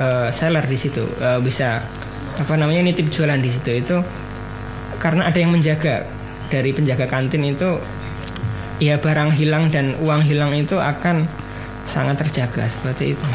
[0.00, 1.84] uh, seller di situ, uh, bisa
[2.32, 3.96] apa namanya nitip jualan di situ itu
[4.96, 6.08] karena ada yang menjaga
[6.48, 7.76] dari penjaga kantin itu
[8.80, 11.28] ya barang hilang dan uang hilang itu akan
[11.84, 13.26] sangat terjaga seperti itu.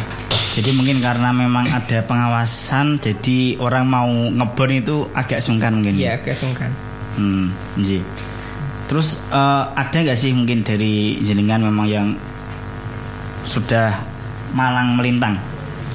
[0.57, 5.93] Jadi mungkin karena memang ada pengawasan, jadi orang mau ngebon itu agak sungkan mungkin.
[5.93, 6.73] Iya, agak sungkan.
[7.13, 8.01] Hmm, iya.
[8.87, 12.07] Terus uh, ada nggak sih mungkin dari jenengan memang yang
[13.43, 13.99] sudah
[14.55, 15.35] malang melintang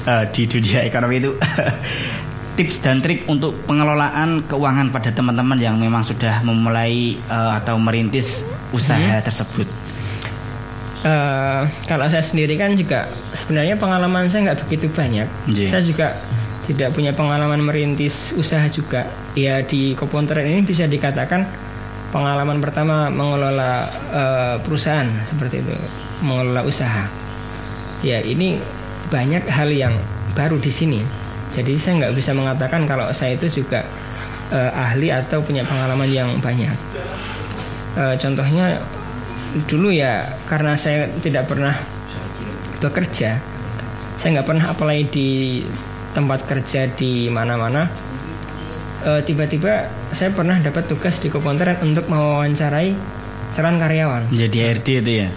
[0.05, 1.33] uh, di dunia ekonomi itu
[2.57, 8.45] tips dan trik untuk pengelolaan keuangan pada teman-teman yang memang sudah memulai uh, atau merintis
[8.77, 9.25] usaha hmm.
[9.25, 9.69] tersebut.
[11.03, 15.27] Uh, kalau saya sendiri kan juga sebenarnya pengalaman saya nggak begitu banyak.
[15.51, 15.71] Yeah.
[15.73, 16.15] Saya juga
[16.69, 19.09] tidak punya pengalaman merintis usaha juga.
[19.35, 21.49] Ya di Koponter ini bisa dikatakan
[22.13, 25.75] pengalaman pertama mengelola uh, perusahaan seperti itu,
[26.21, 27.09] mengelola usaha.
[28.05, 28.61] Ya ini
[29.09, 29.97] banyak hal yang
[30.37, 31.01] baru di sini.
[31.57, 33.83] Jadi saya nggak bisa mengatakan kalau saya itu juga
[34.53, 36.77] uh, ahli atau punya pengalaman yang banyak.
[37.97, 38.81] Uh, contohnya
[39.69, 41.77] dulu ya karena saya tidak pernah
[42.81, 43.37] bekerja
[44.23, 45.61] saya nggak pernah apply di
[46.15, 47.91] tempat kerja di mana-mana
[49.03, 52.95] tiba tiba-tiba saya pernah dapat tugas di Koponteran untuk mewawancarai
[53.53, 55.29] calon karyawan jadi RD itu ya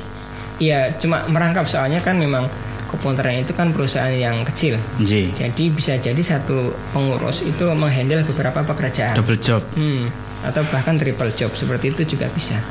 [0.62, 2.46] iya cuma merangkap soalnya kan memang
[2.86, 5.34] Koponteran itu kan perusahaan yang kecil J.
[5.34, 10.08] jadi bisa jadi satu pengurus itu menghandle beberapa pekerjaan double job hmm,
[10.46, 12.62] atau bahkan triple job seperti itu juga bisa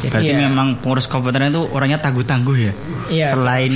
[0.00, 2.72] jadi Berarti ya, memang pengurus komputer itu orangnya tangguh-tangguh ya.
[3.12, 3.26] Iya.
[3.36, 3.74] Selain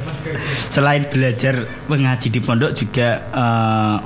[0.74, 3.96] selain belajar mengaji di pondok juga uh,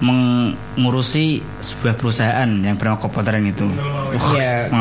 [0.00, 3.68] mengurusi sebuah perusahaan yang bernama komputer itu.
[4.36, 4.72] Iya.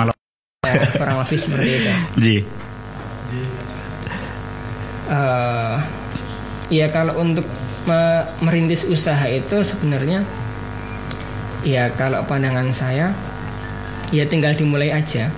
[0.64, 1.92] Ya, kurang lebih seperti itu.
[2.20, 2.38] Ji.
[5.10, 5.82] Uh,
[6.70, 7.46] ya kalau untuk
[7.90, 10.22] me merintis usaha itu sebenarnya
[11.66, 13.10] ya kalau pandangan saya
[14.14, 15.34] ya tinggal dimulai aja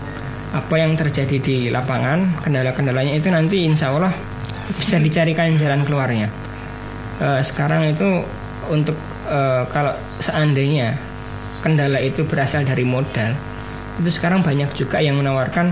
[0.52, 4.12] apa yang terjadi di lapangan kendala-kendalanya itu nanti insya Allah
[4.76, 6.28] bisa dicarikan jalan keluarnya
[7.24, 8.28] uh, sekarang itu
[8.67, 9.00] untuk
[9.32, 11.00] uh, kalau seandainya
[11.63, 13.32] kendala itu berasal dari modal
[14.02, 15.72] itu sekarang banyak juga yang menawarkan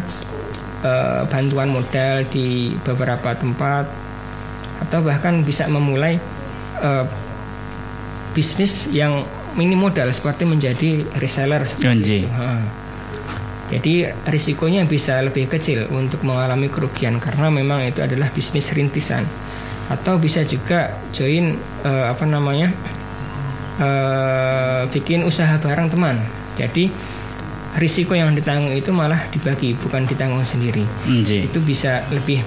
[0.85, 3.85] uh, bantuan modal di beberapa tempat
[4.87, 6.15] atau bahkan bisa memulai
[6.79, 7.03] uh,
[8.31, 12.29] bisnis yang mini modal seperti menjadi reseller seperti itu.
[13.69, 19.21] Jadi risikonya bisa lebih kecil untuk mengalami kerugian karena memang itu adalah bisnis rintisan.
[19.89, 22.73] Atau bisa juga join uh, apa namanya
[23.79, 26.19] uh, bikin usaha bareng teman.
[26.59, 26.91] Jadi
[27.79, 30.83] risiko yang ditanggung itu malah dibagi bukan ditanggung sendiri.
[31.07, 31.47] Nji.
[31.47, 32.43] Itu bisa lebih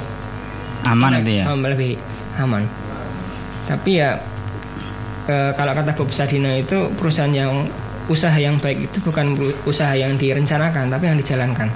[0.86, 1.94] aman itu ya um, lebih
[2.38, 2.66] aman
[3.66, 4.18] tapi ya
[5.30, 7.66] e, kalau kata Bob Sadino itu perusahaan yang
[8.10, 11.70] usaha yang baik itu bukan usaha yang direncanakan tapi yang dijalankan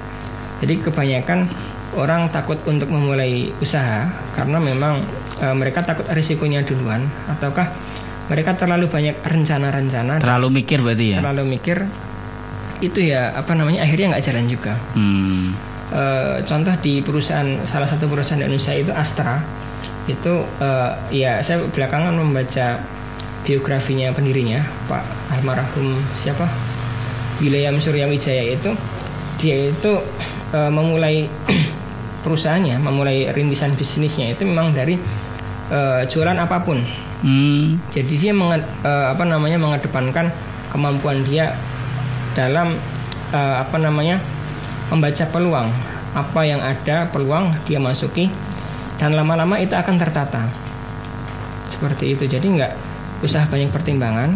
[0.59, 1.47] jadi kebanyakan
[1.95, 4.99] orang takut untuk memulai usaha karena memang
[5.39, 7.71] e, mereka takut risikonya duluan ataukah
[8.27, 10.19] mereka terlalu banyak rencana-rencana.
[10.19, 11.19] Terlalu mikir berarti ya?
[11.23, 11.87] Terlalu mikir.
[12.83, 14.75] Itu ya apa namanya akhirnya nggak jalan juga.
[14.93, 15.55] Hmm.
[15.87, 16.03] e,
[16.43, 19.39] contoh di perusahaan salah satu perusahaan di Indonesia itu Astra.
[20.11, 20.69] Itu e,
[21.15, 22.83] ya saya belakangan membaca
[23.47, 24.59] biografinya pendirinya
[24.91, 25.05] Pak
[25.39, 26.51] almarhum siapa?
[27.39, 28.75] William Suryawijaya itu.
[29.39, 29.93] Dia itu
[30.51, 31.31] e, memulai
[32.27, 34.99] perusahaannya memulai rintisan bisnisnya itu memang dari
[35.71, 35.79] e,
[36.11, 37.93] jualan apa pun hmm.
[37.93, 40.29] jadi dia menget, e, apa namanya mengedepankan
[40.73, 41.55] kemampuan dia
[42.37, 42.77] dalam
[43.33, 44.21] e, apa namanya
[44.91, 45.69] membaca peluang
[46.17, 48.33] apa yang ada peluang dia masuki
[48.97, 50.49] dan lama-lama itu akan tertata
[51.69, 52.73] seperti itu jadi nggak
[53.21, 54.33] usah banyak pertimbangan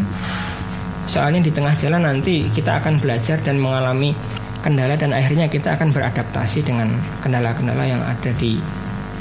[1.08, 4.12] soalnya di tengah jalan nanti kita akan belajar dan mengalami
[4.60, 6.92] kendala dan akhirnya kita akan beradaptasi dengan
[7.24, 8.60] kendala-kendala yang ada di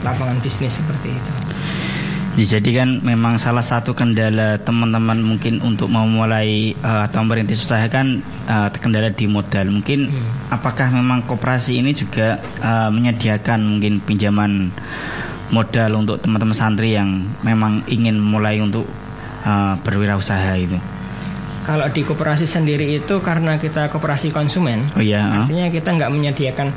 [0.04, 1.32] lapangan bisnis seperti itu.
[2.40, 7.84] Ya, jadi kan memang salah satu kendala teman-teman mungkin untuk memulai uh, atau merintis usaha
[7.92, 9.68] kan uh, kendala di modal.
[9.68, 10.48] Mungkin hmm.
[10.48, 14.72] apakah memang koperasi ini juga uh, menyediakan mungkin pinjaman
[15.52, 18.88] modal untuk teman-teman santri yang memang ingin mulai untuk
[19.44, 20.80] uh, berwirausaha itu?
[21.68, 26.72] Kalau di koperasi sendiri itu karena kita koperasi konsumen, oh iya, artinya kita nggak menyediakan.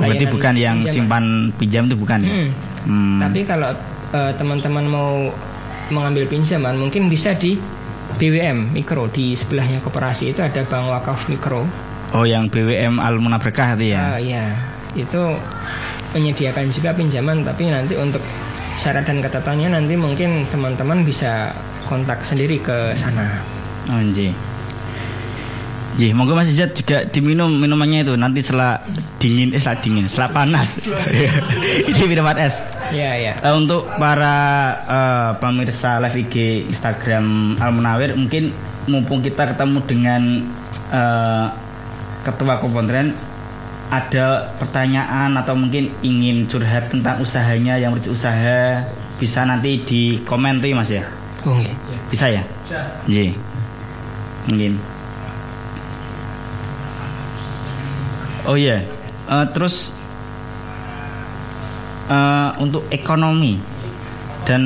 [0.00, 0.96] Oh, berarti bukan yang pinjaman.
[0.96, 1.24] simpan
[1.60, 2.32] pinjam itu bukan ya?
[2.32, 2.48] Hmm.
[2.88, 3.20] Hmm.
[3.28, 3.70] Tapi kalau
[4.12, 5.32] uh, teman-teman mau
[5.92, 7.58] mengambil pinjaman, mungkin bisa di
[8.16, 11.64] BWM Mikro di sebelahnya koperasi itu ada Bank Wakaf Mikro.
[12.12, 14.16] Oh, yang BWM Al Berkah itu ya?
[14.16, 14.52] Uh, iya,
[14.92, 15.20] itu
[16.12, 18.20] menyediakan juga pinjaman, tapi nanti untuk
[18.76, 21.56] syarat dan ketatannya nanti mungkin teman-teman bisa
[21.88, 23.40] kontak sendiri ke sana.
[23.88, 24.32] Oh, Ji.
[25.92, 28.80] Ji, monggo Mas Izat juga diminum minumannya itu nanti setelah
[29.20, 30.80] dingin, eh setelah dingin, setelah panas.
[31.92, 32.64] Ini minuman es.
[32.92, 33.32] Iya, iya.
[33.40, 34.36] Uh, untuk para
[34.84, 38.52] uh, pemirsa live IG Instagram Al Munawir, mungkin
[38.86, 40.22] mumpung kita ketemu dengan
[40.92, 41.46] uh,
[42.22, 43.16] ketua kompondren
[43.92, 48.84] ada pertanyaan atau mungkin ingin curhat tentang usahanya yang berusaha
[49.16, 51.04] bisa nanti di komen tuh Mas ya.
[51.48, 51.72] Oh, iya.
[52.12, 52.44] Bisa ya?
[52.44, 52.80] Bisa.
[53.08, 53.32] Ji
[54.46, 54.74] mungkin
[58.46, 59.30] oh iya yeah.
[59.30, 59.94] uh, terus
[62.08, 63.58] uh, untuk ekonomi
[64.42, 64.62] dan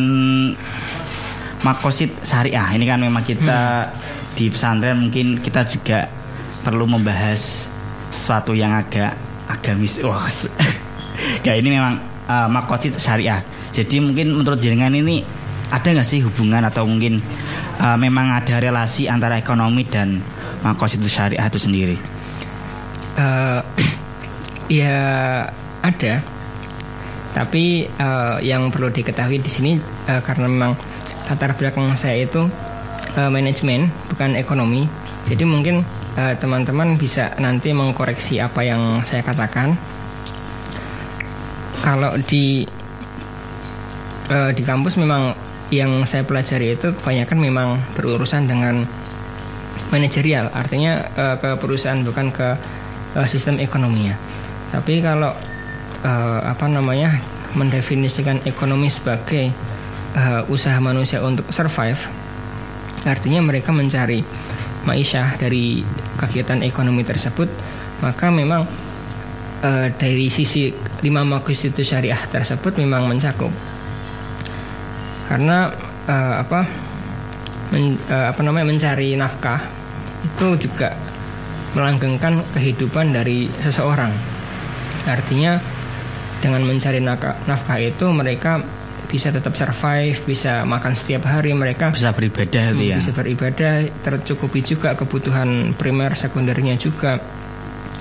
[1.60, 3.92] makosid syariah ini kan memang kita hmm.
[4.36, 6.06] di pesantren mungkin kita juga
[6.64, 7.66] perlu membahas
[8.12, 9.12] sesuatu yang agak
[9.50, 10.28] agamis wah
[11.46, 13.40] ya ini memang uh, makosid syariah
[13.76, 15.20] jadi mungkin menurut jenengan ini
[15.68, 17.18] ada nggak sih hubungan atau mungkin
[17.82, 20.22] uh, memang ada relasi antara ekonomi dan
[20.62, 21.96] makos itu syariah itu sendiri?
[23.18, 23.60] Uh,
[24.80, 24.98] ya
[25.82, 26.22] ada,
[27.36, 29.72] tapi uh, yang perlu diketahui di sini
[30.08, 30.72] uh, karena memang
[31.28, 32.48] latar belakang saya itu
[33.12, 34.88] uh, manajemen bukan ekonomi,
[35.28, 35.84] jadi mungkin
[36.16, 39.76] teman-teman uh, bisa nanti mengkoreksi apa yang saya katakan.
[41.84, 42.64] Kalau di
[44.32, 45.36] uh, di kampus memang
[45.68, 48.88] yang saya pelajari itu kebanyakan memang berurusan dengan
[49.92, 52.48] manajerial, artinya uh, ke perusahaan bukan ke
[53.12, 54.16] uh, sistem ekonominya.
[54.72, 55.36] Tapi kalau
[56.04, 57.16] uh, apa namanya
[57.56, 59.52] mendefinisikan ekonomi sebagai
[60.16, 62.00] uh, usaha manusia untuk survive,
[63.06, 64.20] artinya mereka mencari
[64.84, 65.82] maisha dari
[66.20, 67.48] kegiatan ekonomi tersebut,
[68.04, 68.68] maka memang
[69.64, 73.50] uh, dari sisi lima makus itu syariah tersebut memang mencakup.
[75.26, 75.72] Karena
[76.06, 76.60] uh, apa
[77.74, 79.58] men, uh, apa namanya mencari nafkah
[80.22, 80.94] itu juga
[81.74, 84.10] melanggengkan kehidupan dari seseorang.
[85.06, 85.60] Artinya
[86.40, 88.60] dengan mencari nafkah itu mereka
[89.06, 92.96] bisa tetap survive, bisa makan setiap hari mereka bisa beribadah hmm, ya.
[92.98, 97.16] Bisa beribadah, tercukupi juga kebutuhan primer sekundernya juga.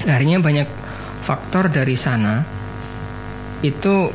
[0.02, 0.68] Akhirnya banyak
[1.22, 2.42] faktor dari sana
[3.62, 4.10] itu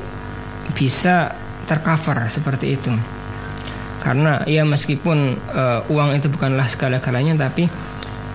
[0.75, 1.35] bisa
[1.66, 2.93] tercover seperti itu
[4.01, 7.68] karena ya meskipun uh, uang itu bukanlah segala-galanya tapi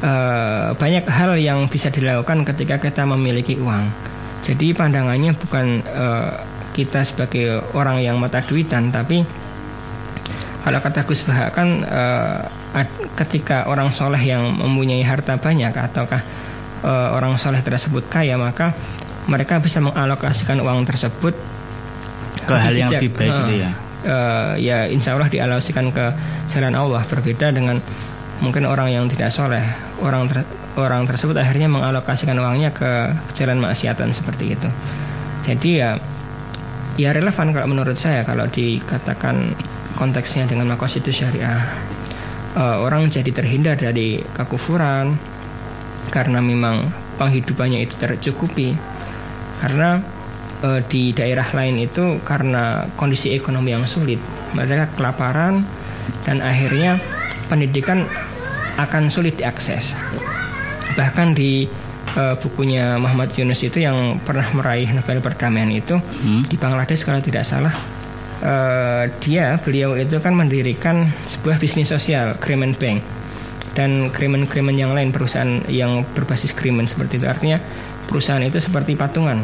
[0.05, 3.89] uh, banyak hal yang bisa dilakukan ketika kita memiliki uang
[4.45, 6.37] jadi pandangannya bukan uh,
[6.77, 9.25] kita sebagai orang yang mata duitan tapi
[10.61, 12.41] kalau kata Gus Bah kan uh,
[13.17, 16.21] ketika orang soleh yang mempunyai harta banyak ataukah
[16.85, 18.73] uh, orang soleh tersebut kaya maka
[19.25, 21.33] mereka bisa mengalokasikan uang tersebut
[22.45, 23.71] ke hal yang lebih baik gitu ya?
[24.05, 26.13] uh, ya insya Allah dialosikan ke
[26.49, 27.01] jalan Allah.
[27.03, 27.81] Berbeda dengan
[28.39, 29.63] mungkin orang yang tidak soleh
[30.03, 30.45] orang ter,
[30.75, 34.69] orang tersebut akhirnya mengalokasikan uangnya ke jalan maksiatan seperti itu.
[35.47, 35.95] Jadi ya
[36.95, 39.55] ya relevan kalau menurut saya kalau dikatakan
[39.95, 41.63] konteksnya dengan itu syariah.
[42.55, 45.19] Uh, orang jadi terhindar dari kekufuran
[46.07, 46.87] karena memang
[47.19, 48.75] penghidupannya itu tercukupi.
[49.59, 49.99] Karena
[50.63, 54.19] uh, di daerah lain itu karena kondisi ekonomi yang sulit
[54.55, 55.67] mereka kelaparan
[56.23, 56.99] dan akhirnya
[57.51, 58.07] pendidikan
[58.75, 59.95] akan sulit diakses
[60.93, 61.65] bahkan di
[62.13, 66.45] uh, bukunya Muhammad Yunus itu yang pernah meraih Nobel perdamaian itu hmm.
[66.45, 67.73] di Bangladesh kalau tidak salah
[68.45, 73.01] uh, dia beliau itu kan mendirikan sebuah bisnis sosial Krimen Bank
[73.75, 77.59] dan krimen-krimen yang lain perusahaan yang berbasis krimen seperti itu artinya
[78.07, 79.43] perusahaan itu seperti patungan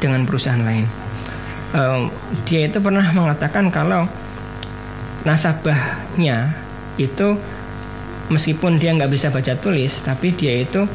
[0.00, 0.88] dengan perusahaan lain.
[1.76, 2.08] Um,
[2.48, 4.08] dia itu pernah mengatakan kalau
[5.28, 6.56] nasabahnya
[6.96, 7.36] itu
[8.32, 10.86] meskipun dia nggak bisa baca tulis, tapi dia itu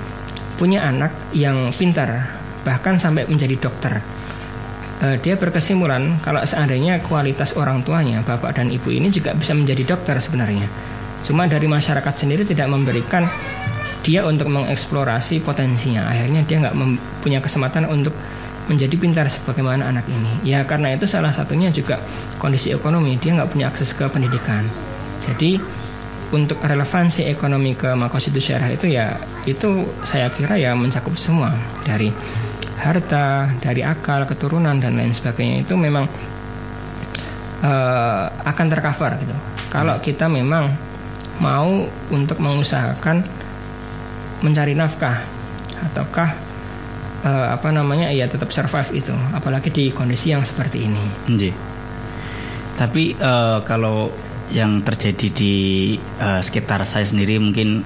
[0.60, 4.04] punya anak yang pintar, bahkan sampai menjadi dokter.
[5.02, 9.98] Uh, dia berkesimpulan kalau seandainya kualitas orang tuanya, bapak dan ibu ini juga bisa menjadi
[9.98, 10.70] dokter sebenarnya.
[11.26, 13.26] Cuma dari masyarakat sendiri tidak memberikan
[14.02, 16.10] dia untuk mengeksplorasi potensinya.
[16.10, 16.76] Akhirnya dia nggak
[17.22, 18.14] punya kesempatan untuk
[18.70, 20.54] menjadi pintar sebagaimana anak ini.
[20.54, 21.98] Ya karena itu salah satunya juga
[22.38, 24.66] kondisi ekonomi dia nggak punya akses ke pendidikan.
[25.26, 25.62] Jadi
[26.32, 31.52] untuk relevansi ekonomi ke makosidu syarah itu ya itu saya kira ya mencakup semua
[31.84, 32.08] dari
[32.82, 36.10] harta, dari akal, keturunan dan lain sebagainya itu memang
[37.62, 39.36] uh, akan tercover gitu.
[39.70, 40.74] Kalau kita memang
[41.40, 43.24] mau untuk mengusahakan
[44.42, 45.22] mencari nafkah
[45.92, 46.30] ataukah
[47.24, 51.04] uh, apa namanya ya tetap survive itu apalagi di kondisi yang seperti ini.
[51.30, 51.50] Nji.
[52.76, 54.10] Tapi uh, kalau
[54.52, 55.54] yang terjadi di
[56.20, 57.84] uh, sekitar saya sendiri mungkin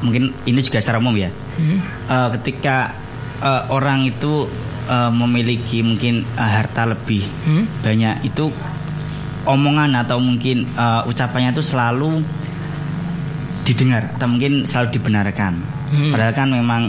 [0.00, 1.30] mungkin ini juga secara umum ya.
[1.30, 1.78] Hmm.
[2.06, 2.94] Uh, ketika
[3.42, 4.46] uh, orang itu
[4.86, 7.82] uh, memiliki mungkin uh, harta lebih hmm?
[7.82, 8.50] banyak itu
[9.44, 12.24] omongan atau mungkin uh, ucapannya itu selalu
[13.64, 15.52] didengar atau mungkin selalu dibenarkan.
[15.90, 16.10] Hmm.
[16.12, 16.82] Padahal kan memang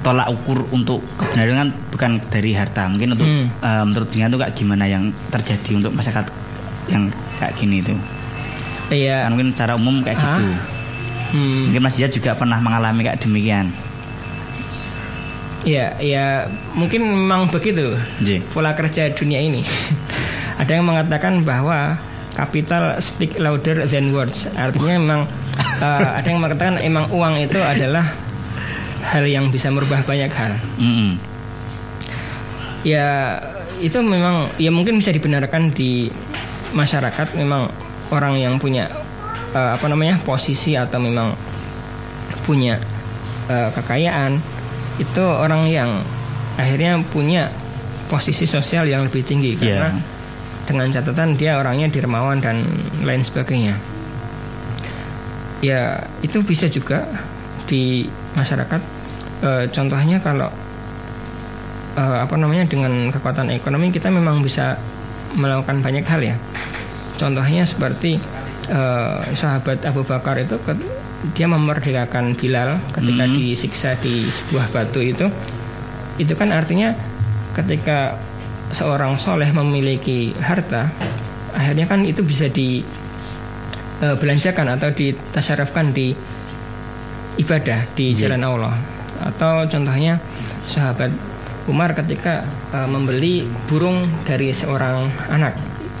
[0.00, 3.46] tolak ukur untuk kebenaran kan bukan dari harta mungkin untuk hmm.
[3.60, 6.26] uh, menurut dia itu kayak gimana yang terjadi untuk masyarakat
[6.88, 7.96] yang kayak gini itu
[8.92, 10.44] iya kan mungkin secara umum kayak gitu
[11.32, 11.72] hmm.
[11.72, 13.72] mungkin Mas Zia juga pernah mengalami kayak demikian
[15.60, 17.92] Iya, ya mungkin memang begitu
[18.24, 18.40] J.
[18.48, 19.60] pola kerja dunia ini.
[20.60, 22.00] Ada yang mengatakan bahwa
[22.32, 24.48] capital speak louder than words.
[24.56, 25.20] Artinya memang
[25.84, 28.08] uh, ada yang mengatakan emang uang itu adalah
[29.04, 30.56] hal yang bisa merubah banyak hal.
[30.80, 31.10] Mm -hmm.
[32.84, 33.08] Ya
[33.80, 36.08] itu memang ya mungkin bisa dibenarkan di
[36.72, 37.70] masyarakat memang
[38.10, 38.90] orang yang punya
[39.54, 41.34] uh, apa namanya posisi atau memang
[42.46, 42.78] punya
[43.50, 44.38] uh, kekayaan
[45.00, 46.04] itu orang yang
[46.60, 47.48] akhirnya punya
[48.10, 49.62] posisi sosial yang lebih tinggi yeah.
[49.62, 49.90] karena
[50.70, 52.62] dengan catatan dia orangnya dermawan dan
[53.02, 53.74] lain sebagainya.
[55.62, 57.06] Ya itu bisa juga
[57.66, 58.06] di
[58.38, 58.80] masyarakat
[59.42, 60.46] e, contohnya kalau
[61.98, 64.78] e, apa namanya dengan kekuatan ekonomi kita memang bisa
[65.36, 66.36] melakukan banyak hal ya
[67.20, 68.16] contohnya seperti
[68.66, 68.80] e,
[69.36, 70.72] sahabat Abu Bakar itu ke,
[71.36, 73.34] dia memerdekakan Bilal ketika hmm.
[73.36, 75.26] disiksa di sebuah batu itu
[76.16, 76.96] itu kan artinya
[77.52, 78.16] ketika
[78.70, 80.88] seorang soleh memiliki harta
[81.52, 82.80] akhirnya kan itu bisa di
[84.00, 86.14] e, belanjakan atau ditasarufkan di
[87.38, 88.26] ibadah di yeah.
[88.26, 88.74] jalan Allah
[89.20, 90.16] atau contohnya
[90.64, 91.12] sahabat
[91.68, 95.52] Umar ketika uh, membeli burung dari seorang anak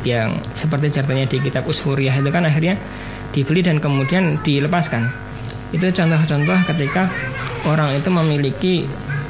[0.06, 2.80] yang seperti ceritanya di kitab Usfuriyah itu kan akhirnya
[3.36, 5.12] dibeli dan kemudian dilepaskan.
[5.70, 7.12] Itu contoh-contoh ketika
[7.68, 8.74] orang itu memiliki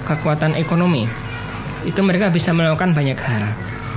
[0.07, 1.05] kekuatan ekonomi.
[1.85, 3.45] Itu mereka bisa melakukan banyak hal.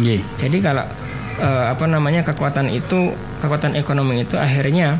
[0.01, 0.25] Yeah.
[0.41, 0.89] jadi kalau
[1.37, 3.13] uh, apa namanya kekuatan itu
[3.45, 4.97] kekuatan ekonomi itu akhirnya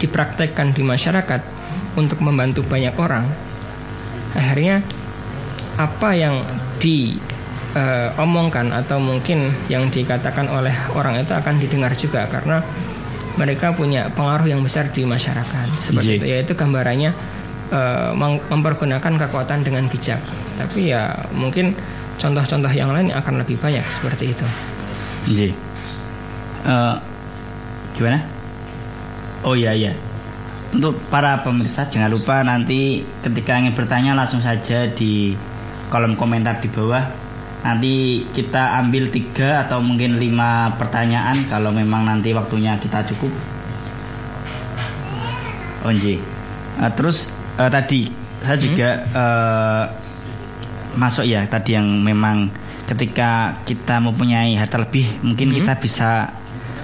[0.00, 1.44] dipraktekkan di masyarakat
[2.00, 3.28] untuk membantu banyak orang.
[4.32, 4.80] Akhirnya
[5.80, 6.44] apa yang
[6.76, 12.60] diomongkan uh, atau mungkin yang dikatakan oleh orang itu akan didengar juga karena
[13.40, 15.66] mereka punya pengaruh yang besar di masyarakat.
[15.80, 16.16] Seperti J.
[16.20, 17.16] itu yaitu gambarannya
[17.72, 18.12] uh,
[18.52, 20.20] mempergunakan kekuatan dengan bijak.
[20.60, 21.72] Tapi ya mungkin
[22.20, 24.46] contoh-contoh yang lain akan lebih banyak seperti itu.
[25.32, 25.38] J.
[26.68, 27.00] Uh,
[27.96, 28.20] gimana?
[29.40, 29.96] Oh iya iya.
[30.70, 35.34] Untuk para pemirsa jangan lupa nanti ketika ingin bertanya langsung saja di
[35.90, 37.02] kolom komentar di bawah
[37.60, 43.28] nanti kita ambil tiga atau mungkin lima pertanyaan kalau memang nanti waktunya kita cukup.
[45.84, 46.20] Onji.
[46.80, 48.08] Uh, terus uh, tadi
[48.40, 48.64] saya Hmm?
[48.64, 49.84] juga uh,
[50.96, 52.48] masuk ya tadi yang memang
[52.88, 55.56] ketika kita mempunyai harta lebih mungkin Hmm?
[55.60, 56.10] kita bisa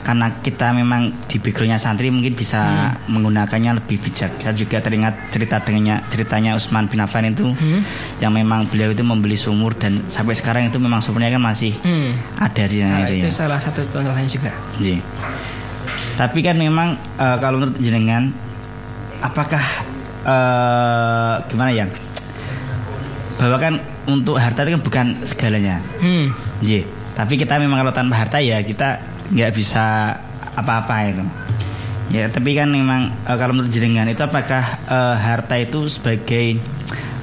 [0.06, 3.10] karena kita memang di backgroundnya santri mungkin bisa Hmm.
[3.10, 4.38] menggunakannya lebih bijak.
[4.38, 7.82] Saya juga teringat cerita dengannya ceritanya Usman bin Affan itu Hmm.
[8.16, 12.14] yang memang beliau itu membeli sumur dan sampai sekarang itu memang sumurnya kan masih Hmm.
[12.38, 13.34] ada di sana Nah, itu itu ya.
[13.34, 14.54] salah satu contohnya juga.
[14.78, 15.02] Ji.
[16.14, 18.30] Tapi kan memang eh, kalau menurut jenengan
[19.18, 19.64] apakah
[20.22, 21.86] eh, gimana ya?
[23.36, 23.74] Bahwa kan
[24.06, 25.82] untuk harta itu kan bukan segalanya.
[25.98, 26.30] Hmm.
[26.58, 26.86] Ji.
[27.12, 30.16] Tapi kita memang kalau tanpa harta ya kita nggak bisa
[30.56, 31.24] apa-apa itu.
[32.06, 36.62] Ya, tapi kan memang eh, kalau menurut jenengan itu apakah eh, harta itu sebagai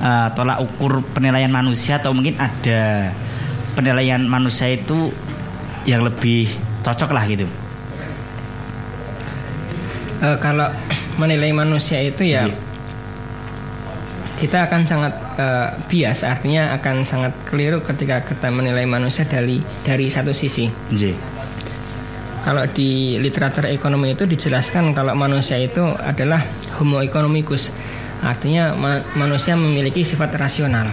[0.03, 3.11] eh, tolak ukur penilaian manusia atau mungkin ada
[3.73, 5.15] penilaian manusia itu
[5.87, 6.51] yang lebih
[6.83, 7.47] cocok lah gitu.
[10.23, 10.71] Eh, kalau
[11.19, 12.47] menilai manusia itu ya
[14.39, 20.07] kita akan sangat eh, bias artinya akan sangat keliru ketika kita menilai manusia dari dari
[20.07, 21.32] satu sisi Ji.
[22.43, 26.43] Kalau di literatur ekonomi itu dijelaskan kalau manusia itu adalah
[26.75, 27.71] homo economicus
[28.19, 30.87] artinya ma- manusia memiliki sifat rasional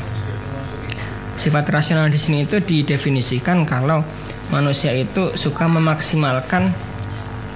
[1.35, 4.05] sifat rasional di sini itu didefinisikan kalau
[4.51, 6.71] manusia itu suka memaksimalkan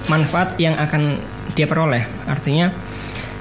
[0.07, 1.15] manfaat yang akan
[1.53, 2.71] dia peroleh artinya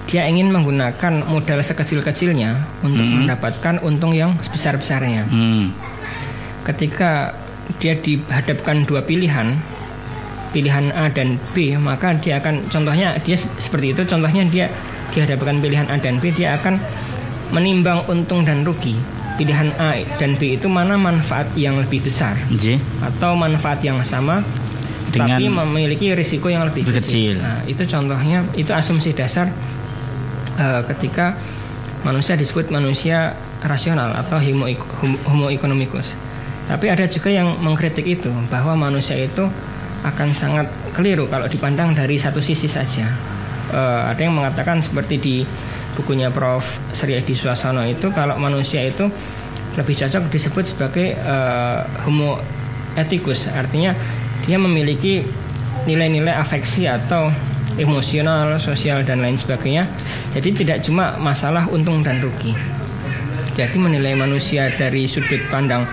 [0.05, 3.15] dia ingin menggunakan modal sekecil-kecilnya untuk Mhm.
[3.25, 5.73] mendapatkan untung yang sebesar-besarnya Hmm.
[6.63, 7.33] ketika
[7.81, 9.57] dia dihadapkan dua pilihan
[10.55, 14.67] pilihan A dan B maka dia akan contohnya dia se- seperti itu contohnya dia
[15.11, 16.79] dihadapkan pilihan A dan B dia akan
[17.51, 18.95] menimbang untung dan rugi
[19.35, 22.79] pilihan A dan B itu mana manfaat yang lebih besar Ji.
[23.01, 24.47] atau manfaat yang sama
[25.11, 27.39] Dengan- tapi memiliki risiko yang lebih, Lebih kecil.
[27.39, 29.47] Nah, itu contohnya itu asumsi dasar
[30.55, 31.35] eh, ketika
[32.03, 34.71] manusia disebut manusia rasional atau homo-
[35.25, 36.15] homo economicus.
[36.65, 39.47] Tapi ada juga yang mengkritik itu bahwa manusia itu
[40.05, 43.09] akan sangat keliru kalau dipandang dari satu sisi saja.
[43.73, 45.37] Eh, ada yang mengatakan seperti di
[45.97, 46.63] bukunya Prof.
[46.93, 49.09] Sri Edi Suasono itu kalau manusia itu
[49.75, 52.39] lebih cocok disebut sebagai eh, homo
[52.95, 53.97] ethicus, artinya
[54.47, 55.25] dia memiliki
[55.89, 57.33] nilai-nilai afeksi atau
[57.75, 59.89] emosional, sosial dan lain sebagainya.
[60.37, 62.55] Jadi tidak cuma masalah untung dan rugi.
[63.55, 65.87] Jadi menilai manusia dari sudut pandang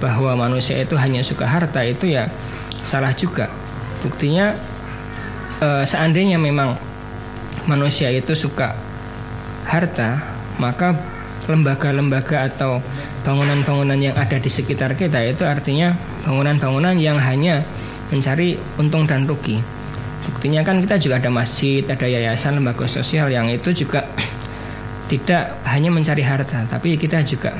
[0.00, 2.26] bahwa manusia itu hanya suka harta itu ya
[2.84, 3.48] salah juga.
[4.02, 4.54] Buktinya
[5.62, 6.74] eh, seandainya memang
[7.66, 8.74] manusia itu suka
[9.66, 10.18] harta,
[10.58, 10.94] maka
[11.46, 12.78] lembaga-lembaga atau
[13.26, 15.94] bangunan-bangunan yang ada di sekitar kita itu artinya
[16.26, 17.62] bangunan-bangunan yang hanya
[18.10, 19.58] mencari untung dan rugi.
[20.22, 24.06] Buktinya kan kita juga ada masjid, ada yayasan, lembaga sosial yang itu juga
[25.10, 27.54] tidak hanya mencari harta, tapi kita juga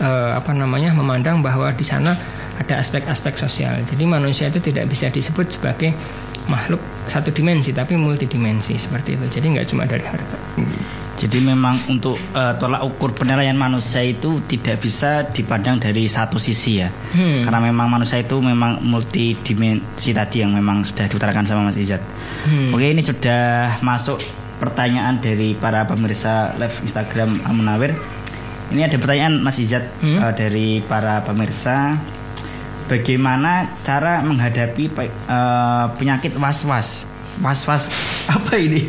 [0.00, 2.16] eh, apa namanya memandang bahwa di sana
[2.56, 3.80] ada aspek-aspek sosial.
[3.84, 5.92] Jadi manusia itu tidak bisa disebut sebagai
[6.46, 9.26] makhluk satu dimensi, tapi multidimensi seperti itu.
[9.40, 10.38] Jadi nggak cuma dari harta.
[11.16, 16.84] Jadi memang untuk eh, tolak ukur penilaian manusia itu tidak bisa dipandang dari satu sisi
[16.84, 16.92] ya.
[16.92, 17.40] Hmm.
[17.40, 22.04] Karena memang manusia itu memang multidimensi tadi yang memang sudah diutarakan sama Mas Izat.
[22.44, 22.76] Hmm.
[22.76, 24.20] Oke, ini sudah masuk
[24.60, 27.96] pertanyaan dari para pemirsa live Instagram Amunawir.
[28.76, 30.20] Ini ada pertanyaan Mas Izat Hmm.
[30.20, 31.96] eh, dari para pemirsa.
[32.86, 37.02] Bagaimana cara menghadapi eh, penyakit was-was?
[37.42, 37.90] Was-was
[38.36, 38.86] apa ini?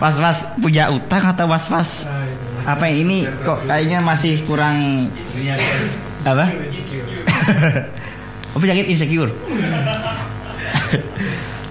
[0.00, 2.08] Was-was punya utang atau was-was
[2.68, 5.08] apa ini kok kayaknya masih kurang
[6.24, 6.46] apa?
[8.56, 9.28] Oh, penyakit insecure.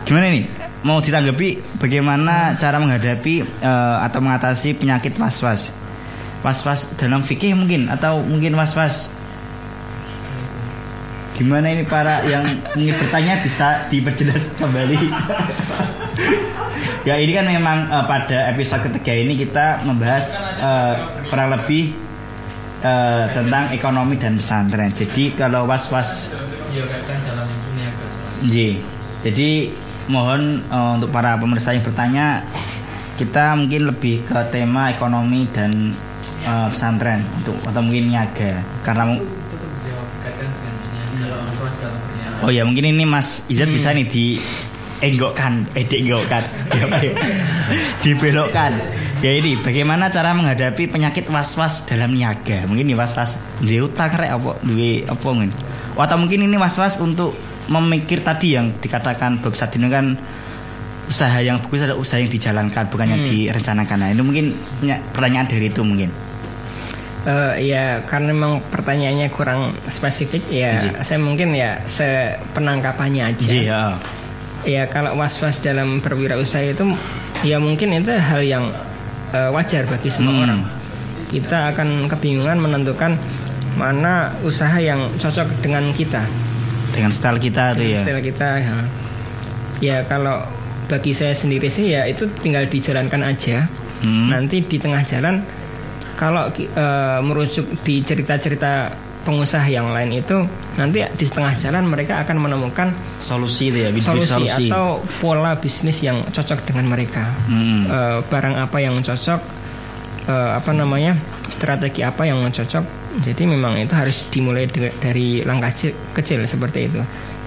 [0.06, 0.46] Gimana nih?
[0.86, 5.74] Mau ditanggapi bagaimana cara menghadapi eh, atau mengatasi penyakit was-was?
[6.46, 9.10] Was-was dalam fikih mungkin atau mungkin was-was
[11.38, 12.42] Gimana ini para yang
[12.74, 14.98] ingin bertanya bisa diperjelas kembali.
[17.08, 20.94] ya ini kan memang eh, pada episode ketiga ini kita membahas eh,
[21.30, 21.94] kurang lebih
[22.82, 24.90] eh, tentang ekonomi dan pesantren.
[24.98, 26.34] Jadi kalau was-was
[28.50, 28.82] Ji.
[29.22, 29.50] Jadi
[30.10, 32.42] mohon eh, untuk para pemirsa yang bertanya
[33.22, 35.94] kita mungkin lebih ke tema ekonomi dan
[36.42, 39.22] eh, pesantren untuk atau mungkin niaga karena
[42.40, 44.38] Oh ya mungkin ini Mas Izat bisa nih di
[44.98, 46.42] enggokkan, eh dienggokkan,
[46.74, 47.14] Ya, apa ya?
[48.02, 48.74] dibelokkan.
[49.18, 52.66] ya ini bagaimana cara menghadapi penyakit was-was dalam niaga?
[52.66, 55.54] Mungkin ini was-was di utang rek apa duwe apa mungkin?
[55.94, 57.34] Atau mungkin ini was-was untuk
[57.68, 60.14] memikir tadi yang dikatakan Bob Sadino kan
[61.08, 63.28] usaha yang bagus adalah usaha yang dijalankan bukannya Hmm.
[63.28, 63.98] direncanakan.
[63.98, 64.46] Nah, ini mungkin
[65.10, 66.10] pertanyaan dari itu mungkin.
[67.28, 70.96] Eh, ya karena memang pertanyaannya kurang spesifik ya Ji.
[71.04, 73.44] saya mungkin ya sepenangkapannya aja.
[73.44, 74.00] Ji, ya.
[74.64, 76.88] Ya kalau was-was dalam berwirausaha itu
[77.44, 78.72] ya mungkin itu hal yang
[79.36, 80.44] eh, wajar bagi semua Hmm.
[80.48, 80.62] orang.
[81.28, 83.20] Kita akan kebingungan menentukan
[83.76, 86.24] mana usaha yang cocok dengan kita.
[86.96, 88.00] Dengan style kita tuh ya.
[88.08, 88.76] Style kita ya.
[89.84, 90.48] Ya kalau
[90.88, 93.68] bagi saya sendiri sih ya itu tinggal dijalankan aja.
[94.00, 94.32] Hmm.
[94.32, 95.44] Nanti di tengah jalan
[96.18, 98.90] kalau eh, merujuk di cerita-cerita
[99.22, 100.40] pengusaha yang lain itu
[100.80, 104.66] nanti di tengah jalan mereka akan menemukan Solusi itu ya, solusi, solusi.
[104.72, 107.28] atau pola bisnis yang cocok dengan mereka.
[107.46, 107.84] Hmm.
[107.86, 109.40] Eh, barang apa yang cocok,
[110.26, 111.20] eh, apa namanya,
[111.52, 112.86] strategi apa yang cocok.
[113.20, 117.02] Jadi memang itu harus dimulai de- dari langkah ci- kecil seperti itu.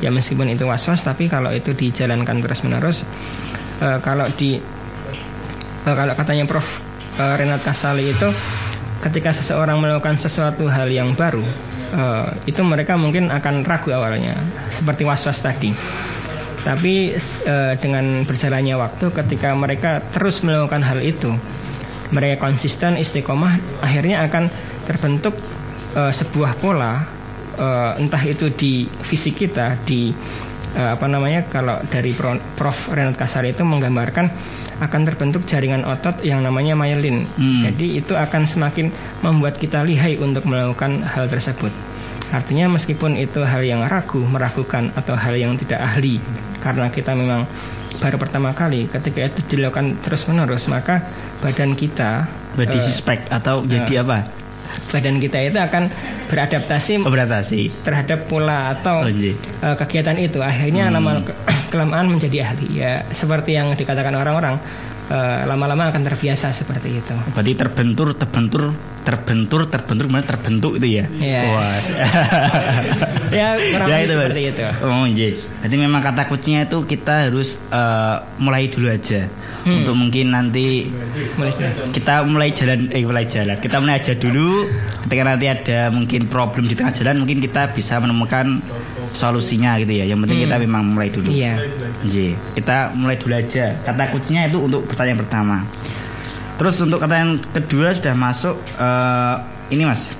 [0.05, 3.09] Ya meskipun itu was-was, tapi kalau itu dijalankan terus-menerus,
[3.81, 4.61] eh, kalau di
[5.81, 6.67] eh, kalau katanya Prof
[7.17, 8.29] eh, Renat Kasali itu,
[9.01, 11.43] ketika seseorang melakukan sesuatu hal yang baru,
[11.97, 14.37] eh, itu mereka mungkin akan ragu awalnya,
[14.69, 15.73] seperti was-was tadi.
[16.61, 21.33] Tapi eh, dengan berjalannya waktu ketika mereka terus melakukan hal itu,
[22.13, 24.53] mereka konsisten istiqomah, akhirnya akan
[24.85, 25.33] terbentuk
[25.97, 27.01] eh, sebuah pola,
[27.57, 30.13] eh, entah itu di fisik kita, di
[30.77, 34.29] eh, apa namanya kalau dari Pro- Prof Renat Kasari itu menggambarkan
[34.81, 37.29] akan terbentuk jaringan otot yang namanya myelin.
[37.37, 37.61] Hmm.
[37.61, 38.89] Jadi itu akan semakin
[39.21, 41.71] membuat kita lihai untuk melakukan hal tersebut.
[42.31, 46.23] Artinya meskipun itu hal yang ragu, meragukan atau hal yang tidak ahli
[46.63, 47.45] karena kita memang
[48.01, 51.05] baru pertama kali ketika itu dilakukan terus-menerus maka
[51.45, 52.25] badan kita
[52.57, 54.40] Body eh, suspect atau jadi apa?
[54.89, 55.91] Badan kita itu akan
[56.27, 57.61] beradaptasi Beradaptasi.
[57.83, 59.35] terhadap pola atau Oh, eh,
[59.77, 60.95] kegiatan itu akhirnya Hmm.
[60.97, 61.13] lama
[61.73, 64.59] kelamaan menjadi ahli ya seperti yang dikatakan orang-orang
[65.11, 68.71] eh, lama-lama akan terbiasa seperti itu Berarti terbentur, terbentur,
[69.03, 71.05] terbentur, terbentur, kemudian terbentuk itu ya.
[71.09, 71.41] Iya.
[71.51, 71.79] Wah.
[73.39, 75.29] ya kurang ya itu seperti itu Oh iya.
[75.35, 79.27] Berarti memang kata kuncinya itu kita harus eh, mulai dulu aja.
[79.61, 79.85] Hmm.
[79.85, 80.89] Untuk mungkin nanti
[81.37, 81.53] Mulai
[81.93, 83.57] kita mulai jalan eh mulai jalan.
[83.61, 84.69] Kita mulai aja dulu.
[85.05, 88.63] Ketika nanti ada mungkin problem di tengah jalan mungkin kita bisa menemukan
[89.13, 90.05] solusinya gitu ya.
[90.07, 91.29] Yang penting kita memang mulai dulu.
[91.31, 91.41] Hmm.
[91.41, 91.53] Iya.
[92.07, 93.77] Iya, kita mulai dulu aja.
[93.83, 95.57] Kata kuncinya itu untuk pertanyaan pertama.
[96.61, 99.37] Terus untuk pertanyaan kedua sudah masuk eh,
[99.73, 100.13] ini mas.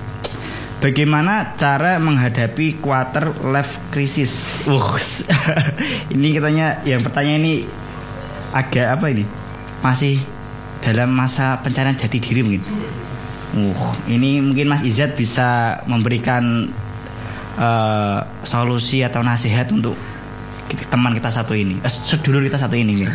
[0.81, 4.65] Bagaimana cara menghadapi quarter life crisis?
[4.65, 4.97] Uh,
[6.17, 7.55] ini katanya yang pertanyaan ini
[8.49, 9.21] agak apa ini?
[9.85, 10.17] Masih
[10.81, 12.65] dalam masa pencarian jati diri mungkin.
[13.53, 16.73] Uh, ini mungkin Mas Izat bisa memberikan
[17.57, 19.95] eh, solusi atau nasihat untuk
[20.87, 23.03] teman kita satu ini, eh, sedulur kita satu ini.
[23.03, 23.11] Mir.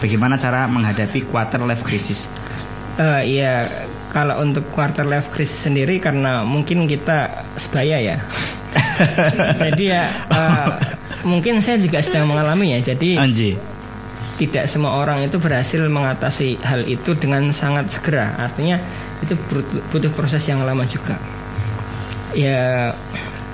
[0.00, 2.28] Bagaimana cara menghadapi quarter life crisis?
[3.00, 3.64] Eh, iya
[4.10, 8.16] kalau untuk quarter life crisis sendiri karena mungkin kita sebaya ya
[9.62, 10.68] jadi ya eh,
[11.24, 13.54] mungkin saya juga sedang mengalami ya jadi Anji.
[14.36, 18.40] tidak semua orang itu berhasil mengatasi hal itu dengan sangat segera.
[18.40, 18.80] Artinya
[19.20, 19.36] itu
[19.92, 21.20] butuh proses yang lama juga.
[22.32, 22.88] Ya,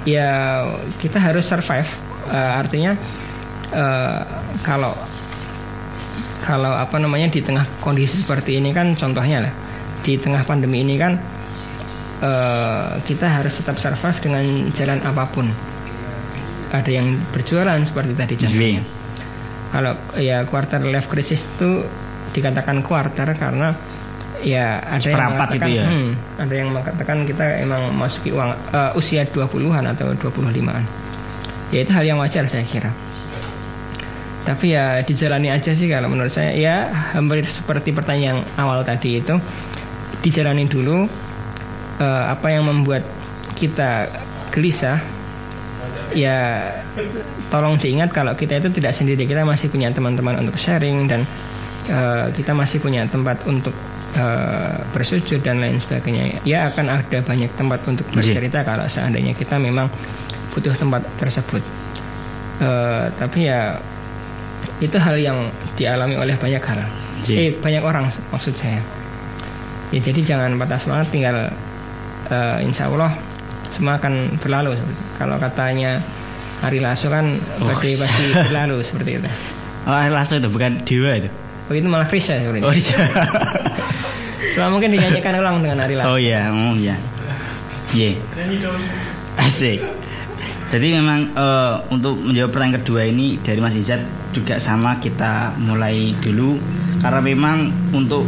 [0.06, 0.62] ya
[1.02, 1.90] kita harus survive.
[2.30, 2.94] Eh, artinya
[3.74, 4.22] eh,
[4.62, 4.94] kalau
[6.46, 9.52] kalau apa namanya di tengah kondisi seperti ini kan contohnya lah
[10.06, 11.18] di tengah pandemi ini kan
[12.22, 15.50] eh, kita harus tetap survive dengan jalan apa pun.
[16.66, 18.82] Ada yang berjualan seperti tadi contohnya.
[19.66, 21.82] Kalau ya quarter life crisis itu
[22.30, 23.74] dikatakan quarter karena
[24.44, 25.84] ya ada yang Seperempat mengatakan itu ya?
[25.86, 26.10] hmm,
[26.40, 30.84] ada yang mengatakan kita emang masuki uang eh, usia 20-an atau 25-an.
[31.74, 32.90] Ya itu hal yang wajar saya kira.
[34.46, 39.34] Tapi ya dijalani aja sih kalau menurut saya ya hampir seperti pertanyaan awal tadi itu
[40.22, 41.06] dijalani dulu
[41.98, 43.02] eh, apa yang membuat
[43.56, 44.06] kita
[44.54, 45.00] gelisah
[46.14, 46.70] ya
[47.50, 51.26] tolong diingat kalau kita itu tidak sendiri kita masih punya teman-teman untuk sharing dan
[51.90, 53.74] eh, kita masih punya tempat untuk
[54.16, 58.14] eh, bersujud dan lain sebagainya ya akan ada banyak tempat untuk Ji.
[58.16, 59.86] bercerita kalau seandainya kita memang
[60.50, 61.60] butuh tempat tersebut
[62.56, 63.76] Eh, tapi ya
[64.78, 65.44] itu hal yang
[65.74, 66.80] dialami oleh banyak hal
[67.20, 67.32] Ji.
[67.36, 68.80] eh banyak orang maksud saya
[69.88, 71.36] ya jadi jangan patah semangat tinggal
[72.26, 73.12] eh, insya Allah
[73.68, 74.72] semua akan berlalu
[75.14, 76.00] kalau katanya
[76.58, 79.28] Ari Lasso kan Oh, badai pasti berlalu seperti itu
[79.84, 81.28] Oh, langsung itu bukan dewa itu.
[81.68, 82.96] oh itu malah Krisya sebenarnya Oh, iya.
[84.52, 86.96] Cuma mungkin dinyanyikan ulang dengan Ari Oh iya, oh iya.
[87.96, 88.20] Iya.
[89.40, 89.80] Asik.
[90.66, 94.02] Jadi memang uh, untuk menjawab pertanyaan kedua ini dari Mas Izat
[94.34, 96.58] juga sama kita mulai dulu
[96.98, 98.26] karena memang untuk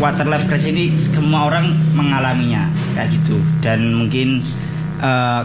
[0.00, 2.66] quarter life crisis ini semua orang mengalaminya
[2.96, 4.40] kayak gitu dan mungkin
[5.04, 5.44] uh,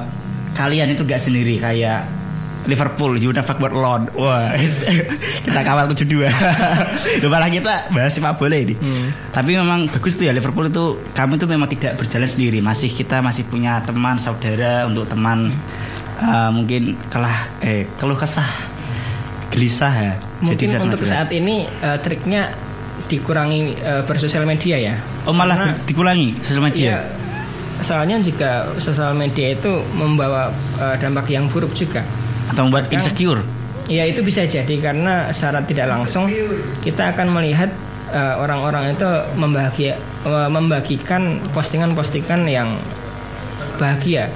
[0.55, 2.07] kalian itu gak sendiri kayak
[2.69, 4.53] Liverpool you never work alone wah
[5.45, 6.29] kita kawal 72
[7.25, 8.75] malah kita bahas sepak bola ini.
[8.77, 9.09] Hmm.
[9.33, 12.59] tapi memang bagus tuh ya Liverpool itu kami itu memang tidak berjalan sendiri.
[12.61, 15.49] Masih kita masih punya teman saudara untuk teman.
[16.19, 18.43] Uh, mungkin kelah eh keluh kesah
[19.55, 20.13] gelisah ya.
[20.43, 22.51] Mungkin Jadi untuk saat ini uh, triknya
[23.07, 24.95] dikurangi uh, bersosial media ya?
[25.23, 26.83] Oh malah Karena, dikurangi sosial media?
[26.83, 26.99] iya,
[27.79, 32.03] soalnya jika sosial media itu membawa uh, dampak yang buruk juga
[32.49, 33.41] atau membuat insecure
[33.89, 36.29] ya itu bisa jadi karena secara tidak langsung
[36.85, 37.69] kita akan melihat
[38.13, 42.77] uh, orang-orang itu membahagia uh, membagikan postingan-postingan yang
[43.81, 44.29] bahagia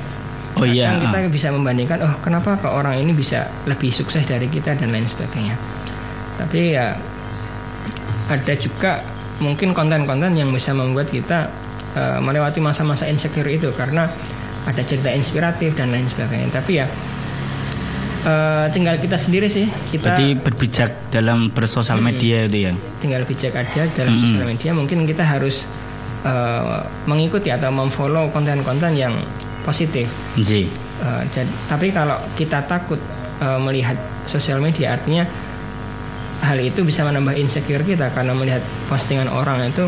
[0.54, 0.94] Oh iya.
[0.94, 1.32] Kan kita uh.
[1.34, 5.58] bisa membandingkan, oh kenapa ke orang ini bisa lebih sukses dari kita dan lain sebagainya.
[6.38, 6.94] Tapi ya
[8.30, 9.02] ada juga
[9.42, 11.50] mungkin konten-konten yang bisa membuat kita
[11.98, 14.06] uh, melewati masa-masa insecure itu karena
[14.64, 16.54] ada cerita inspiratif dan lain sebagainya.
[16.54, 16.86] Tapi ya
[18.24, 23.54] uh, tinggal kita sendiri sih kita Berarti berbijak dalam bersosial media itu ya tinggal bijak
[23.56, 24.22] aja dalam hmm.
[24.24, 25.68] sosial media mungkin kita harus
[26.24, 29.14] uh, mengikuti atau memfollow konten-konten yang
[29.64, 30.12] positif.
[31.04, 33.00] Uh, jadi, tapi kalau kita takut
[33.44, 33.96] uh, melihat
[34.28, 35.24] sosial media artinya
[36.44, 38.60] hal itu bisa menambah insecure kita karena melihat
[38.92, 39.88] postingan orang itu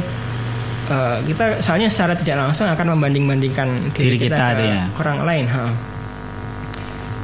[0.87, 4.83] uh, kita soalnya secara tidak langsung akan membanding-bandingkan diri, diri kita, kita ke ya.
[5.03, 5.94] orang lain ha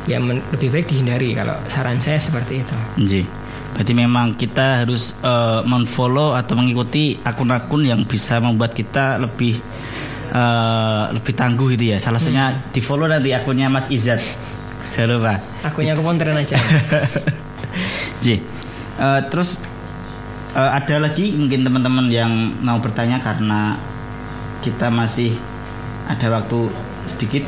[0.10, 2.76] ya lebih baik dihindari kalau saran saya seperti itu.
[3.06, 3.22] Ji.
[3.72, 9.58] Berarti memang kita harus uh, menfollow atau mengikuti akun-akun yang bisa membuat kita lebih
[10.36, 11.98] uh, lebih tangguh itu ya.
[12.02, 12.76] Salah satunya hmm.
[12.76, 14.20] di follow nanti akunnya Mas Izat.
[14.92, 15.34] Jangan lupa.
[15.64, 16.60] Akunnya kepontren aja.
[18.24, 18.44] Ji.
[19.00, 19.56] Uh, terus
[20.52, 23.80] uh, ada lagi mungkin teman-teman yang mau bertanya karena
[24.62, 25.34] kita masih
[26.12, 26.70] ada waktu
[27.08, 27.48] sedikit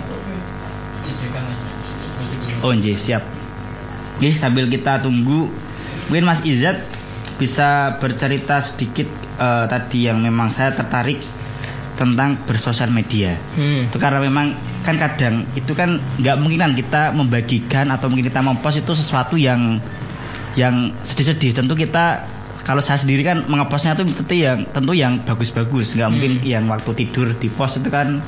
[2.64, 3.24] Oh nji, siap.
[4.18, 5.52] Oke, sambil kita tunggu,
[6.08, 6.80] mungkin Mas Izat
[7.36, 9.10] bisa bercerita sedikit
[9.42, 11.20] uh, tadi yang memang saya tertarik
[11.94, 13.38] tentang bersosial media.
[13.58, 13.90] Hmm.
[13.90, 14.54] Itu karena memang
[14.84, 19.38] kan kadang itu kan nggak mungkin kan kita membagikan atau mungkin kita mempost itu sesuatu
[19.38, 19.78] yang
[20.58, 21.64] yang sedih-sedih.
[21.64, 22.26] Tentu kita
[22.64, 26.48] kalau saya sendiri kan mengepostnya tuh tentu yang tentu yang bagus-bagus, nggak mungkin hmm.
[26.48, 28.24] yang waktu tidur di post itu kan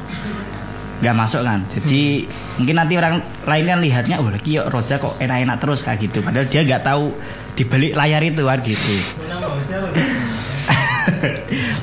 [1.03, 1.59] nggak masuk kan?
[1.75, 2.31] Jadi hmm.
[2.61, 6.23] mungkin nanti orang lain kan lihatnya oh lagi yuk Rosa kok enak-enak terus kayak gitu.
[6.23, 7.11] Padahal dia nggak tahu
[7.55, 8.95] di balik layar itu kan gitu.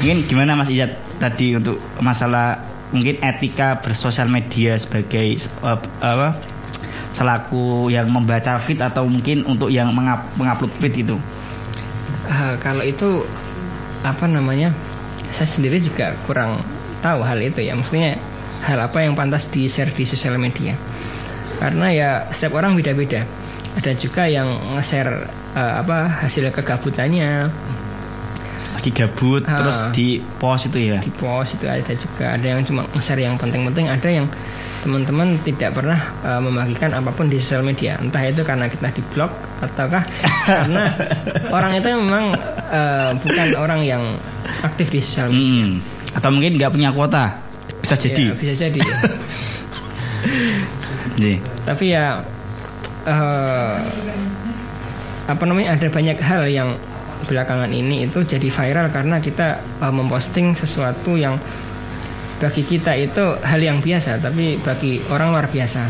[0.02, 2.58] Mungkin gimana Mas Ijat tadi untuk masalah
[2.92, 6.36] mungkin etika bersosial media sebagai uh, apa
[7.12, 11.16] selaku yang membaca feed atau mungkin untuk yang mengap mengupload feed itu?
[12.28, 13.24] Uh, kalau itu
[14.04, 14.72] apa namanya
[15.32, 16.60] saya sendiri juga kurang
[17.00, 17.72] tahu hal itu ya.
[17.72, 18.20] Maksudnya
[18.62, 20.78] hal apa yang pantas di share di sosial media.
[21.58, 23.26] Karena ya setiap orang beda-beda.
[23.72, 25.12] Ada juga yang nge-share
[25.56, 27.50] uh, apa hasil kegabutannya.
[28.78, 30.98] Lagi gabut uh, terus di post itu ya?
[31.02, 32.34] Di post itu ada juga.
[32.38, 34.26] Ada yang cuma nge-share yang penting-penting ada yang
[34.82, 37.94] teman-teman tidak pernah uh, membagikan apa pun di sosial media.
[38.02, 39.30] Entah itu karena kita di blog
[39.62, 40.02] ataukah
[40.46, 40.90] karena
[41.56, 42.34] orang itu memang
[42.70, 44.02] uh, bukan orang yang
[44.66, 45.46] aktif di sosial media.
[45.46, 45.70] Hmm,
[46.18, 47.51] atau mungkin nggak punya kuota
[47.92, 48.24] bisa jadi.
[48.24, 48.80] ya, bisa jadi
[51.20, 51.36] ya.
[51.68, 52.04] tapi ya
[53.04, 53.76] uh,
[55.28, 56.74] apa namanya ada banyak hal yang
[57.22, 61.38] belakangan ini itu jadi viral karena kita uh, memposting sesuatu yang
[62.42, 65.86] bagi kita itu hal yang biasa tapi bagi orang luar biasa.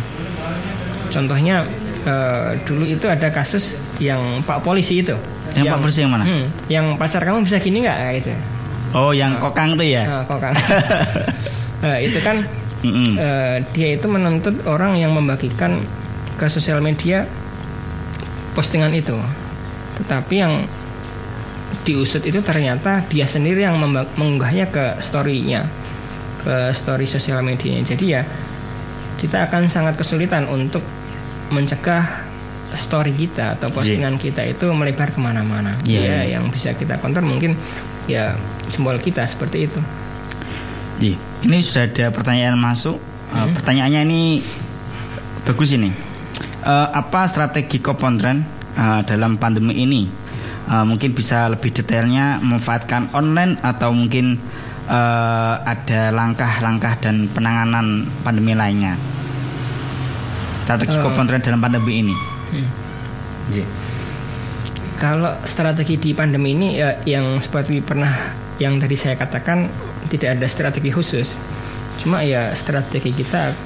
[1.08, 1.64] Contohnya
[2.04, 5.16] uh, dulu itu ada kasus yang pak polisi itu.
[5.56, 6.24] Yang, yang pak polisi yang mana?
[6.28, 7.98] Hmm, yang pacar kamu bisa gini nggak?
[8.20, 8.32] Gitu
[8.92, 10.04] oh yang uh, kokang tuh ya?
[10.04, 10.52] Uh, kokang
[11.82, 12.46] Nah, itu kan
[12.82, 13.12] mm -hmm.
[13.18, 15.82] uh, dia itu menuntut orang yang membagikan
[16.38, 17.26] ke sosial media
[18.54, 19.18] postingan itu.
[19.98, 20.64] Tetapi yang
[21.82, 23.80] diusut itu ternyata dia sendiri yang
[24.16, 25.66] mengunggahnya ke storynya,
[26.44, 27.82] ke story sosial medianya.
[27.82, 28.22] Jadi ya
[29.18, 30.82] kita akan sangat kesulitan untuk
[31.50, 32.30] mencegah
[32.72, 34.22] story kita atau postingan yeah.
[34.24, 35.76] kita itu melebar ke mana-mana.
[35.84, 36.24] Yeah.
[36.24, 37.54] Ya, yang bisa kita kontrol mungkin
[38.08, 38.36] ya
[38.72, 39.80] simbol kita seperti itu.
[41.02, 41.18] Iya.
[41.42, 42.96] Ini sudah ada pertanyaan masuk.
[42.96, 43.42] Eh, hmm.
[43.42, 44.22] Uh, pertanyaannya ini
[45.42, 45.90] bagus ini.
[46.62, 48.46] Uh, apa strategi Kopontren
[48.78, 50.22] uh, dalam pandemi ini?
[50.68, 54.38] uh, mungkin bisa lebih detailnya memanfaatkan online atau mungkin
[54.86, 58.94] uh, ada langkah-langkah dan penanganan pandemi lainnya.
[60.62, 62.14] Strategi uh, dalam pandemi ini.
[62.52, 62.68] Hmm.
[63.50, 63.68] Yeah.
[65.00, 69.66] Kalau strategi di pandemi ini ya, yang seperti pernah yang tadi saya katakan
[70.12, 71.40] tidak ada strategi khusus.
[72.04, 73.56] Cuma ya strategi kita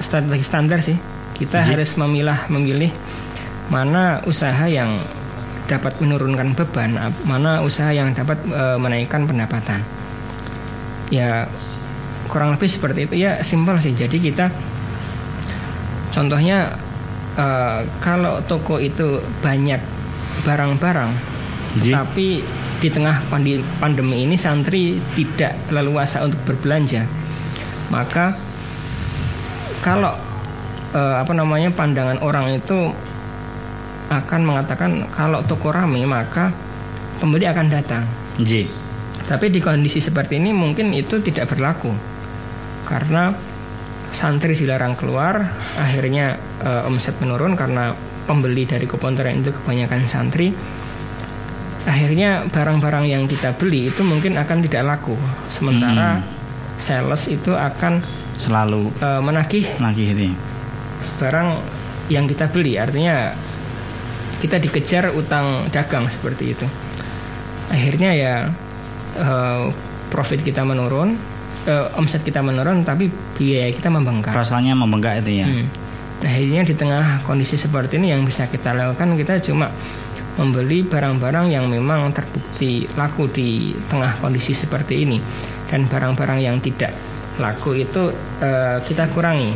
[0.00, 0.96] strategi standar sih.
[1.36, 2.88] Kita harus memilah memilih
[3.68, 5.04] mana usaha yang
[5.68, 9.80] dapat menurunkan beban, mana usaha yang dapat e, menaikkan pendapatan.
[11.12, 11.48] Ya
[12.28, 13.92] kurang lebih seperti itu ya simpel sih.
[13.92, 14.48] Jadi kita
[16.12, 16.76] contohnya
[17.36, 17.46] e,
[18.00, 19.80] kalau toko itu banyak
[20.44, 21.10] barang-barang,
[21.80, 22.44] tapi
[22.82, 23.22] di tengah
[23.78, 27.06] pandemi ini santri tidak leluasa untuk berbelanja,
[27.94, 28.34] maka
[29.78, 30.18] kalau
[30.90, 32.90] e, apa namanya pandangan orang itu
[34.10, 36.50] akan mengatakan kalau toko rame maka
[37.22, 38.02] pembeli akan datang.
[38.42, 38.66] J.
[39.30, 41.94] Tapi di kondisi seperti ini mungkin itu tidak berlaku
[42.82, 43.32] karena
[44.12, 45.40] santri dilarang keluar,
[45.78, 47.96] akhirnya uh, omset menurun karena
[48.28, 50.52] pembeli dari keponteran itu kebanyakan santri.
[51.82, 55.18] Akhirnya barang-barang yang kita beli itu mungkin akan tidak laku.
[55.50, 56.26] Sementara hmm.
[56.78, 57.98] sales itu akan
[58.38, 60.30] selalu uh, menagih, ini.
[61.18, 61.48] barang
[62.10, 62.78] yang kita beli.
[62.78, 63.34] Artinya
[64.42, 66.66] kita dikejar utang dagang seperti itu
[67.70, 68.34] akhirnya ya
[69.16, 69.70] uh,
[70.10, 71.14] profit kita menurun
[71.70, 73.06] uh, omset kita menurun tapi
[73.38, 75.66] biaya kita membengkak rasanya membengkak itu ya hmm.
[76.26, 79.70] akhirnya di tengah kondisi seperti ini yang bisa kita lakukan kita cuma
[80.36, 85.18] membeli barang-barang yang memang terbukti laku di tengah kondisi seperti ini.
[85.68, 86.92] Dan barang-barang yang tidak
[87.40, 89.52] laku itu uh, kita kurangi.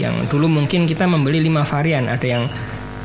[0.00, 2.08] Yang dulu mungkin kita membeli lima varian.
[2.08, 2.44] Ada yang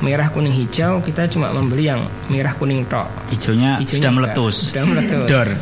[0.04, 3.08] merah kuning hijau kita cuma membeli yang merah kuning tok.
[3.32, 4.56] Hijaunya, hijaunya sudah meletus.
[4.72, 5.28] Sudah meletus.
[5.28, 5.50] Dor.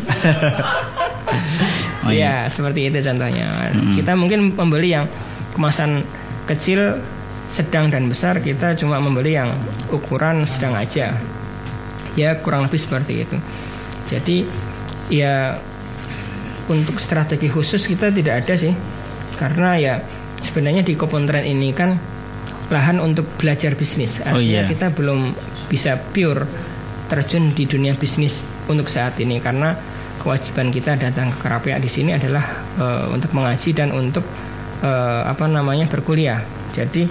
[2.04, 2.44] Oh, iya.
[2.44, 3.48] ya seperti itu contohnya.
[3.48, 3.96] Hmm.
[3.96, 5.08] kita mungkin membeli yang
[5.56, 6.04] kemasan
[6.44, 7.00] kecil
[7.54, 9.54] sedang dan besar kita cuma membeli yang
[9.94, 11.14] ukuran sedang aja
[12.18, 13.38] ya kurang lebih seperti itu
[14.10, 14.38] jadi
[15.14, 15.62] ya
[16.66, 18.74] untuk strategi khusus kita tidak ada sih
[19.38, 19.94] karena ya
[20.42, 21.94] sebenarnya di Kopontren ini kan
[22.72, 24.20] lahan untuk belajar bisnis.
[24.24, 24.70] Oh, Artinya oh, iya.
[24.70, 25.20] kita belum
[25.68, 26.48] bisa pure
[27.12, 29.76] terjun di dunia bisnis untuk saat ini karena
[30.24, 32.46] kewajiban kita datang ke Kerapia di sini adalah
[32.80, 34.24] uh, untuk mengaji dan untuk
[34.82, 36.40] uh, apa namanya berkuliah.
[36.74, 37.06] Jadi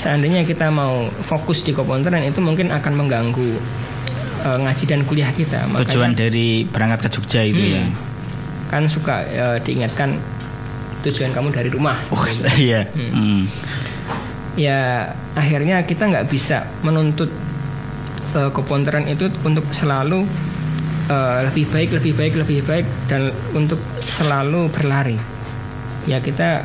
[0.00, 3.50] seandainya kita mau fokus di Kopontren itu mungkin akan mengganggu
[4.46, 5.66] uh, ngaji dan kuliah kita.
[5.70, 7.82] Makanya, Tujuan dari berangkat ke Jogja itu ya?
[7.84, 8.70] hmm, ya.
[8.70, 10.18] Kan suka uh, diingatkan
[11.04, 12.00] tujuan kamu dari rumah.
[12.10, 12.24] Oh,
[12.56, 12.88] iya.
[12.96, 13.12] Hmm.
[13.12, 13.42] Hmm
[14.54, 17.30] ya akhirnya kita nggak bisa menuntut
[18.38, 20.26] uh, keponteran itu untuk selalu
[21.10, 25.18] uh, lebih baik lebih baik lebih baik dan untuk selalu berlari
[26.06, 26.62] ya kita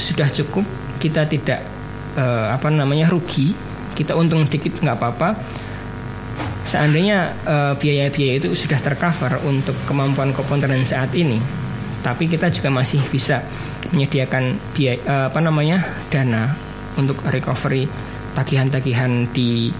[0.00, 0.64] sudah cukup
[0.98, 1.60] kita tidak
[2.16, 3.52] uh, apa namanya rugi.
[3.92, 5.28] Kita untung dikit nggak apa-apa.
[6.68, 7.32] Seandainya
[7.80, 11.40] biaya-biaya itu sudah tercover untuk kemampuan keponteran saat ini
[12.02, 13.42] tapi kita juga masih bisa
[13.90, 16.54] menyediakan biaya uh, apa namanya dana
[16.98, 17.90] untuk recovery
[18.34, 19.70] tagihan-tagihan di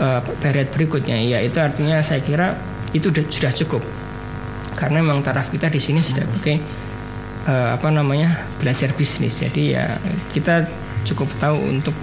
[0.00, 1.18] uh, period berikutnya.
[1.24, 2.56] Ya itu artinya saya kira
[2.92, 3.82] itu sudah cukup.
[4.76, 6.54] Karena memang taraf kita di sini sudah oke
[7.48, 9.40] uh, apa namanya belajar bisnis.
[9.40, 9.96] Jadi ya
[10.36, 10.68] kita
[11.04, 11.94] cukup tahu untuk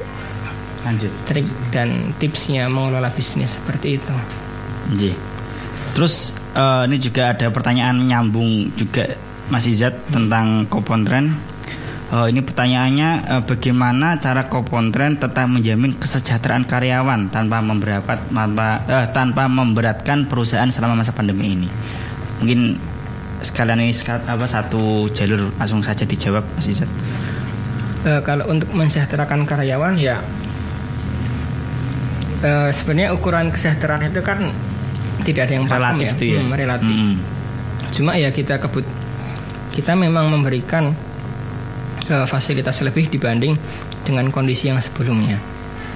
[0.88, 4.16] lanjut trik dan tipsnya mengelola bisnis seperti itu.
[4.96, 5.12] Ji.
[5.94, 9.10] Terus uh, ini juga ada pertanyaan nyambung juga
[9.50, 11.34] Mas Izat tentang kupon tren
[12.10, 19.06] Oh, ini pertanyaannya uh, bagaimana cara Kopontren tetap menjamin kesejahteraan karyawan tanpa memberat tanpa uh,
[19.14, 21.70] tanpa memberatkan perusahaan selama masa pandemi ini?
[22.42, 22.82] Mungkin
[23.46, 26.90] sekalian ini apa satu jalur langsung saja dijawab Mas Izat.
[28.00, 30.24] Uh, kalau untuk mensejahterakan karyawan ya
[32.44, 34.40] uh, sebenarnya ukuran kesejahteraan itu kan
[35.28, 36.42] tidak ada yang relatif ya, ya.
[36.42, 36.96] Hmm, relatif.
[36.96, 37.16] Hmm.
[37.92, 38.86] Cuma ya kita kebut
[39.76, 40.96] kita memang memberikan
[42.08, 43.56] uh, fasilitas lebih dibanding
[44.08, 45.38] dengan kondisi yang sebelumnya.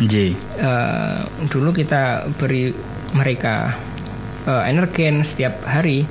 [0.04, 0.34] J.
[0.58, 2.74] Uh, dulu kita beri
[3.14, 3.78] mereka
[4.49, 6.04] uh, energen setiap hari.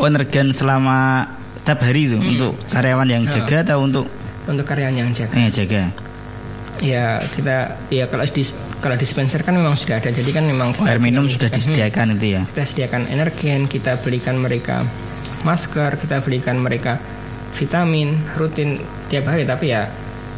[0.00, 1.28] Oh, energen selama
[1.60, 2.30] setiap hari itu hmm.
[2.34, 4.06] untuk karyawan yang jaga uh, atau untuk
[4.50, 5.34] untuk karyawan yang jaga.
[5.38, 5.82] Eh, jaga.
[6.82, 8.42] Ya kita ya kalau di
[8.80, 12.42] kalau dispenser kan memang sudah ada jadi kan memang air minum sudah disediakan itu ya.
[12.50, 14.82] Kita sediakan energen, kita belikan mereka
[15.44, 16.98] masker, kita belikan mereka
[17.54, 18.78] vitamin rutin
[19.10, 19.90] tiap hari tapi ya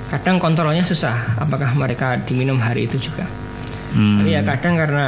[0.08, 3.24] kadang kontrolnya susah apakah mereka diminum hari itu juga
[3.96, 4.16] hmm.
[4.20, 5.04] tapi ya kadang karena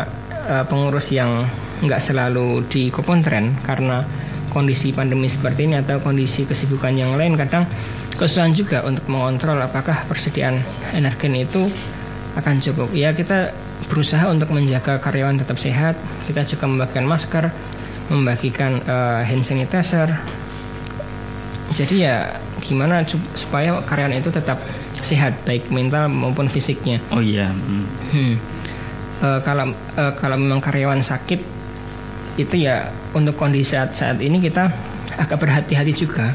[0.48, 1.44] uh, pengurus yang
[1.84, 4.04] nggak selalu di Kopontren karena
[4.54, 7.66] kondisi pandemi seperti ini atau kondisi kesibukan yang lain kadang
[8.14, 10.62] kesulitan juga untuk mengontrol apakah persediaan
[10.94, 11.66] energi itu
[12.38, 12.94] akan cukup.
[12.94, 13.50] Ya kita
[13.90, 15.98] berusaha untuk menjaga karyawan tetap sehat.
[16.30, 17.50] Kita juga membagikan masker,
[18.10, 20.14] membagikan uh, hand sanitizer.
[21.74, 23.02] Jadi ya gimana
[23.34, 24.62] supaya karyawan itu tetap
[25.02, 27.02] sehat baik mental maupun fisiknya.
[27.10, 27.50] Oh iya.
[27.50, 27.86] Hmm.
[28.14, 28.34] Hmm.
[29.22, 31.53] Uh, kalau uh, kalau memang karyawan sakit
[32.34, 34.70] itu ya untuk kondisi saat saat ini kita
[35.18, 36.34] agak berhati-hati juga.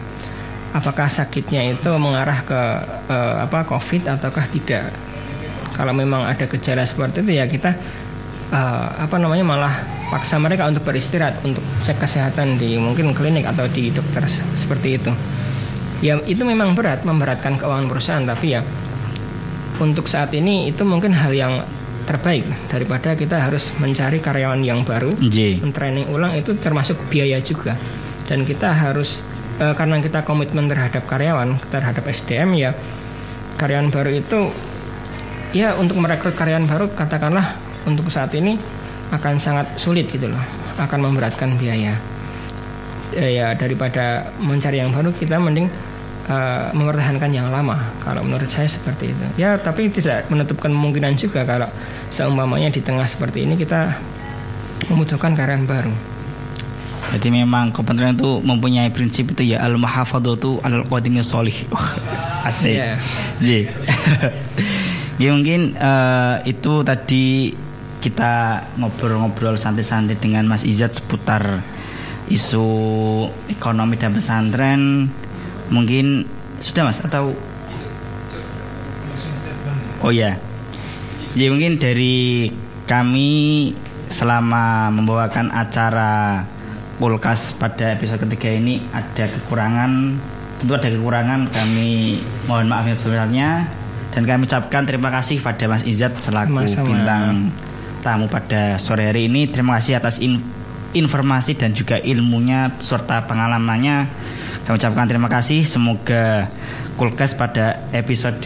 [0.69, 2.61] Apakah sakitnya itu mengarah ke
[3.09, 4.93] uh, apa COVID ataukah tidak?
[5.73, 7.73] Kalau memang ada gejala seperti itu ya kita
[8.53, 9.73] uh, apa namanya malah
[10.09, 14.25] paksa mereka untuk beristirahat untuk cek kesehatan di mungkin klinik atau di dokter
[14.57, 15.13] seperti itu
[16.01, 18.61] ya itu memang berat memberatkan keuangan perusahaan tapi ya
[19.79, 21.63] untuk saat ini itu mungkin hal yang
[22.09, 22.41] terbaik
[22.73, 25.61] daripada kita harus mencari karyawan yang baru, J.
[25.61, 27.77] mentraining ulang itu termasuk biaya juga.
[28.25, 29.21] Dan kita harus
[29.61, 32.71] e, karena kita komitmen terhadap karyawan terhadap SDM ya
[33.61, 34.49] karyawan baru itu
[35.53, 37.53] ya untuk merekrut karyawan baru katakanlah
[37.85, 38.57] untuk saat ini
[39.13, 40.41] akan sangat sulit gitu loh
[40.81, 41.93] akan memberatkan biaya.
[43.13, 45.69] E, ya daripada mencari yang baru kita mending
[46.29, 47.75] uh, mempertahankan yang lama.
[47.99, 49.25] Kalau menurut saya seperti itu.
[49.35, 51.67] Ya, tapi tidak menutupkan kemungkinan juga kalau
[52.13, 53.97] seumpamanya di tengah seperti ini kita
[54.87, 55.93] membutuhkan karyawan baru.
[57.09, 61.55] Jadi memang kepentingan itu mempunyai prinsip itu ya al mahafadatu al qadimi solih.
[61.73, 61.87] Oh,
[62.45, 62.77] asik.
[62.77, 62.95] Yeah.
[63.39, 63.71] Yeah.
[65.15, 67.55] ya mungkin uh, itu tadi
[67.99, 71.63] kita ngobrol-ngobrol santai-santai dengan Mas Izat seputar
[72.29, 72.67] isu
[73.49, 75.09] ekonomi dan pesantren
[75.69, 76.25] Mungkin
[76.59, 77.33] sudah Mas atau?
[80.01, 80.37] Oh ya.
[81.37, 82.49] Ya mungkin dari
[82.89, 83.71] kami
[84.09, 86.43] selama membawakan acara
[86.99, 90.19] Kulkas pada episode ketiga ini ada kekurangan.
[90.59, 93.71] Tentu ada kekurangan kami mohon maaf yang sebenarnya
[94.11, 96.87] dan kami ucapkan terima kasih pada Mas Izat selaku Sama-sama.
[96.91, 97.25] bintang
[98.03, 99.47] tamu pada sore hari ini.
[99.47, 100.43] Terima kasih atas in
[100.91, 104.11] informasi dan juga ilmunya serta pengalamannya
[104.65, 105.63] kami ucapkan terima kasih.
[105.63, 106.49] Semoga
[106.99, 108.43] Kulkas pada episode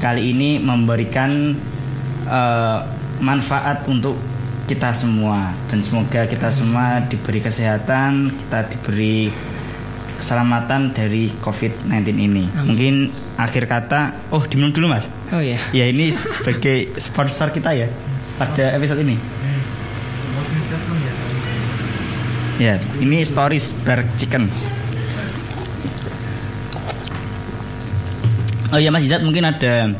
[0.00, 1.52] kali ini memberikan
[2.24, 2.80] uh,
[3.20, 4.16] manfaat untuk
[4.64, 9.28] kita semua dan semoga kita semua diberi kesehatan, kita diberi
[10.16, 12.48] keselamatan dari COVID-19 ini.
[12.48, 12.64] Amin.
[12.72, 12.94] Mungkin
[13.36, 15.04] akhir kata, oh diminum dulu mas.
[15.28, 15.60] Oh iya.
[15.76, 17.92] Ya ini sebagai sponsor kita ya
[18.40, 19.20] pada episode ini.
[22.54, 24.46] Ya, ini stories bar chicken.
[28.74, 29.94] Oh ya Mas Izat mungkin ada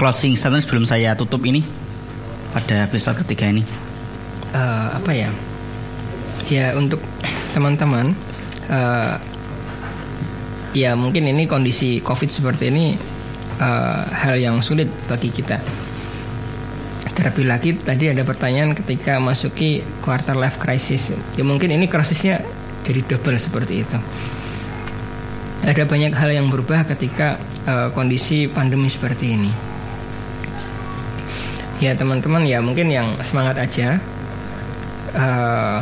[0.00, 1.60] closing statement sebelum saya tutup ini
[2.56, 3.68] pada episode ketiga ini.
[4.56, 5.28] Uh, apa ya?
[6.48, 7.04] Ya untuk
[7.52, 8.16] teman-teman,
[8.72, 9.20] uh,
[10.72, 12.96] ya mungkin ini kondisi COVID seperti ini
[13.60, 15.60] uh, hal yang sulit bagi kita.
[17.12, 21.12] Terlebih lagi tadi ada pertanyaan ketika masuki quarter life crisis.
[21.36, 22.40] Ya mungkin ini krisisnya
[22.88, 24.00] jadi double seperti itu
[25.62, 29.50] ada banyak hal yang berubah ketika uh, kondisi pandemi seperti ini.
[31.78, 33.98] Ya teman-teman ya mungkin yang semangat aja,
[35.14, 35.78] uh,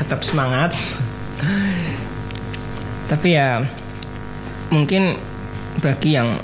[0.00, 0.76] tetap semangat.
[3.10, 3.64] Tapi ya
[4.68, 5.16] mungkin
[5.80, 6.36] bagi yang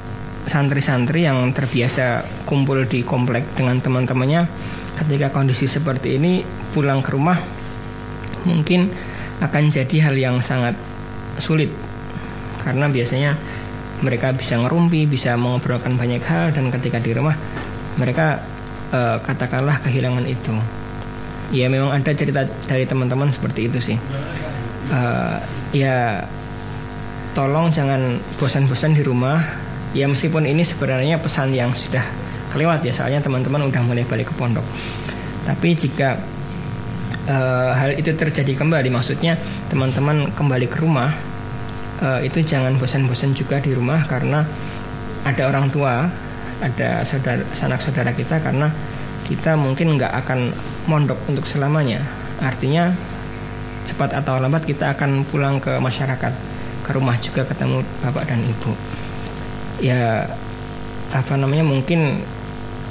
[0.44, 4.48] santri-santri yang terbiasa kumpul di komplek dengan teman-temannya,
[5.00, 7.38] ketika kondisi seperti ini pulang ke rumah
[8.44, 8.92] mungkin
[9.40, 10.76] akan jadi hal yang sangat
[11.40, 11.72] sulit
[12.64, 13.36] karena biasanya
[14.00, 17.36] mereka bisa ngerumpi, bisa mengobrolkan banyak hal dan ketika di rumah
[18.00, 18.42] mereka
[18.90, 20.56] uh, katakanlah kehilangan itu.
[21.52, 23.98] Ya memang ada cerita dari teman-teman seperti itu sih.
[24.90, 25.38] Uh,
[25.70, 26.24] ya
[27.36, 29.44] tolong jangan bosan-bosan di rumah.
[29.94, 32.02] Ya meskipun ini sebenarnya pesan yang sudah
[32.50, 34.66] kelewat ya soalnya teman-teman udah mulai balik ke pondok.
[35.46, 36.18] Tapi jika
[37.30, 39.38] uh, hal itu terjadi kembali, maksudnya
[39.70, 41.14] teman-teman kembali ke rumah
[42.02, 44.42] uh, itu jangan bosan-bosan juga di rumah karena
[45.24, 46.08] ada orang tua,
[46.60, 48.72] ada saudara sanak saudara kita karena
[49.24, 50.52] kita mungkin nggak akan
[50.90, 52.02] mondok untuk selamanya.
[52.40, 52.92] Artinya
[53.84, 56.32] cepat atau lambat kita akan pulang ke masyarakat,
[56.84, 58.72] ke rumah juga ketemu bapak dan ibu.
[59.80, 60.28] Ya
[61.14, 62.20] apa namanya mungkin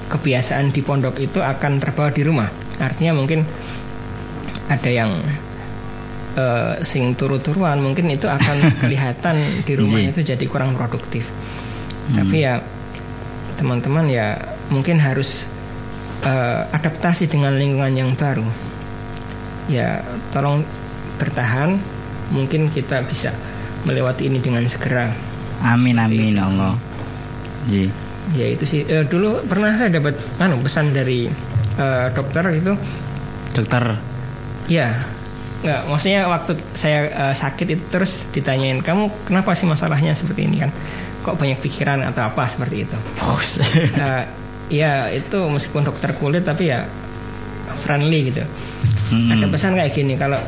[0.10, 2.50] kebiasaan di pondok itu akan terbawa di rumah.
[2.82, 3.46] Artinya mungkin
[4.70, 5.12] ada yang
[6.38, 11.30] uh, sing turu-turuan mungkin itu akan kelihatan di rumah itu jadi kurang produktif.
[12.10, 12.24] Hmm.
[12.24, 12.60] Tapi ya
[13.56, 14.36] teman-teman ya
[14.74, 15.46] mungkin harus
[16.26, 18.46] uh, adaptasi dengan lingkungan yang baru.
[19.72, 20.04] Ya
[20.36, 20.68] tolong
[21.22, 21.80] bertahan
[22.34, 23.32] mungkin kita bisa
[23.88, 25.12] melewati ini dengan segera.
[25.64, 26.76] Amin amin Allah.
[27.64, 27.88] Ji.
[28.36, 28.82] ya itu sih.
[28.88, 31.28] Uh, dulu pernah saya dapat anu pesan dari
[31.80, 32.74] uh, dokter itu.
[33.56, 33.96] Dokter.
[34.68, 35.04] Ya
[35.64, 40.60] nggak maksudnya waktu saya uh, sakit itu terus ditanyain kamu kenapa sih masalahnya seperti ini
[40.60, 40.72] kan?
[41.24, 42.98] Kok banyak pikiran atau apa seperti itu?
[43.96, 44.28] Uh,
[44.84, 46.84] ya itu meskipun dokter kulit tapi ya
[47.88, 48.44] friendly gitu.
[49.14, 49.36] Hmm.
[49.36, 50.40] ada pesan kayak gini kalau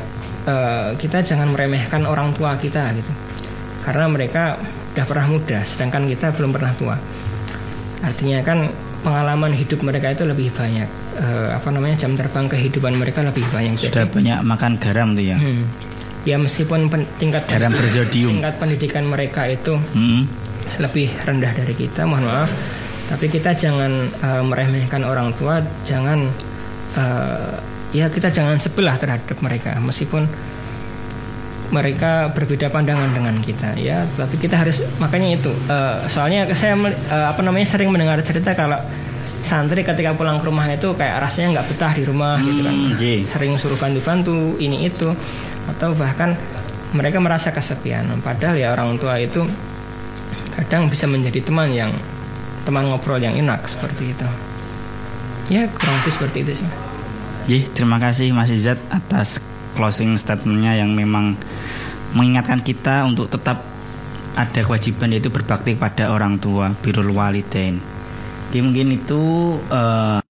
[0.48, 3.12] uh, kita jangan meremehkan orang tua kita gitu.
[3.88, 4.60] Karena mereka
[4.92, 6.96] udah pernah muda sedangkan kita belum pernah tua.
[8.04, 8.68] Artinya kan
[9.00, 13.80] pengalaman hidup mereka itu lebih banyak uh, apa namanya jam terbang kehidupan mereka lebih banyak
[13.80, 15.36] sudah jadi, banyak makan garam tuh ya?
[15.40, 15.64] Hmm,
[16.28, 20.22] ya meskipun pen, tingkat garam berzodium tingkat pendidikan mereka itu hmm.
[20.82, 22.50] lebih rendah dari kita mohon maaf.
[23.06, 26.26] Tapi kita jangan uh, meremehkan orang tua jangan
[26.98, 27.54] uh,
[27.94, 29.78] ya kita jangan sebelah terhadap mereka.
[29.78, 30.26] Meskipun
[31.70, 34.02] mereka berbeda pandangan dengan kita ya.
[34.10, 38.78] Tapi kita harus makanya itu uh, soalnya saya uh, apa namanya sering mendengar cerita kalau
[39.42, 42.74] santri ketika pulang ke rumah itu kayak rasanya nggak betah di rumah hmm, gitu kan.
[42.74, 45.08] hmm, sering suruh bantu-bantu ini itu.
[45.66, 46.38] Atau bahkan
[46.94, 48.08] mereka merasa kesepian.
[48.22, 49.42] Padahal ya orang tua itu
[50.56, 51.92] kadang bisa menjadi teman yang
[52.64, 54.28] teman ngobrol yang enak seperti itu.
[55.52, 56.68] Ya kurang lebih seperti itu sih.
[57.46, 59.38] Jih, terima kasih Mas Izzat atas
[59.78, 61.38] closing statementnya yang memang
[62.10, 63.62] mengingatkan kita untuk tetap
[64.34, 67.78] ada kewajiban yaitu berbakti pada orang tua birul walidain.
[68.50, 69.22] Jadi mungkin itu
[69.70, 70.22] uh,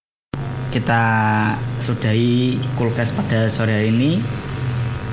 [0.72, 1.02] kita
[1.80, 4.20] sudahi kulkas pada sore hari ini.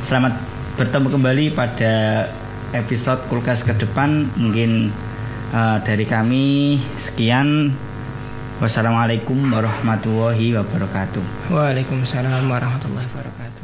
[0.04, 0.40] Selamat
[0.76, 2.26] bertemu kembali pada
[2.74, 4.28] episode kulkas ke depan.
[4.40, 4.92] Mungkin
[5.54, 7.72] uh, dari kami sekian
[8.64, 13.63] wassalamualaikum warahmatullahi wabarakatuh waalaikumsalam warahmatullahi wabarakatuh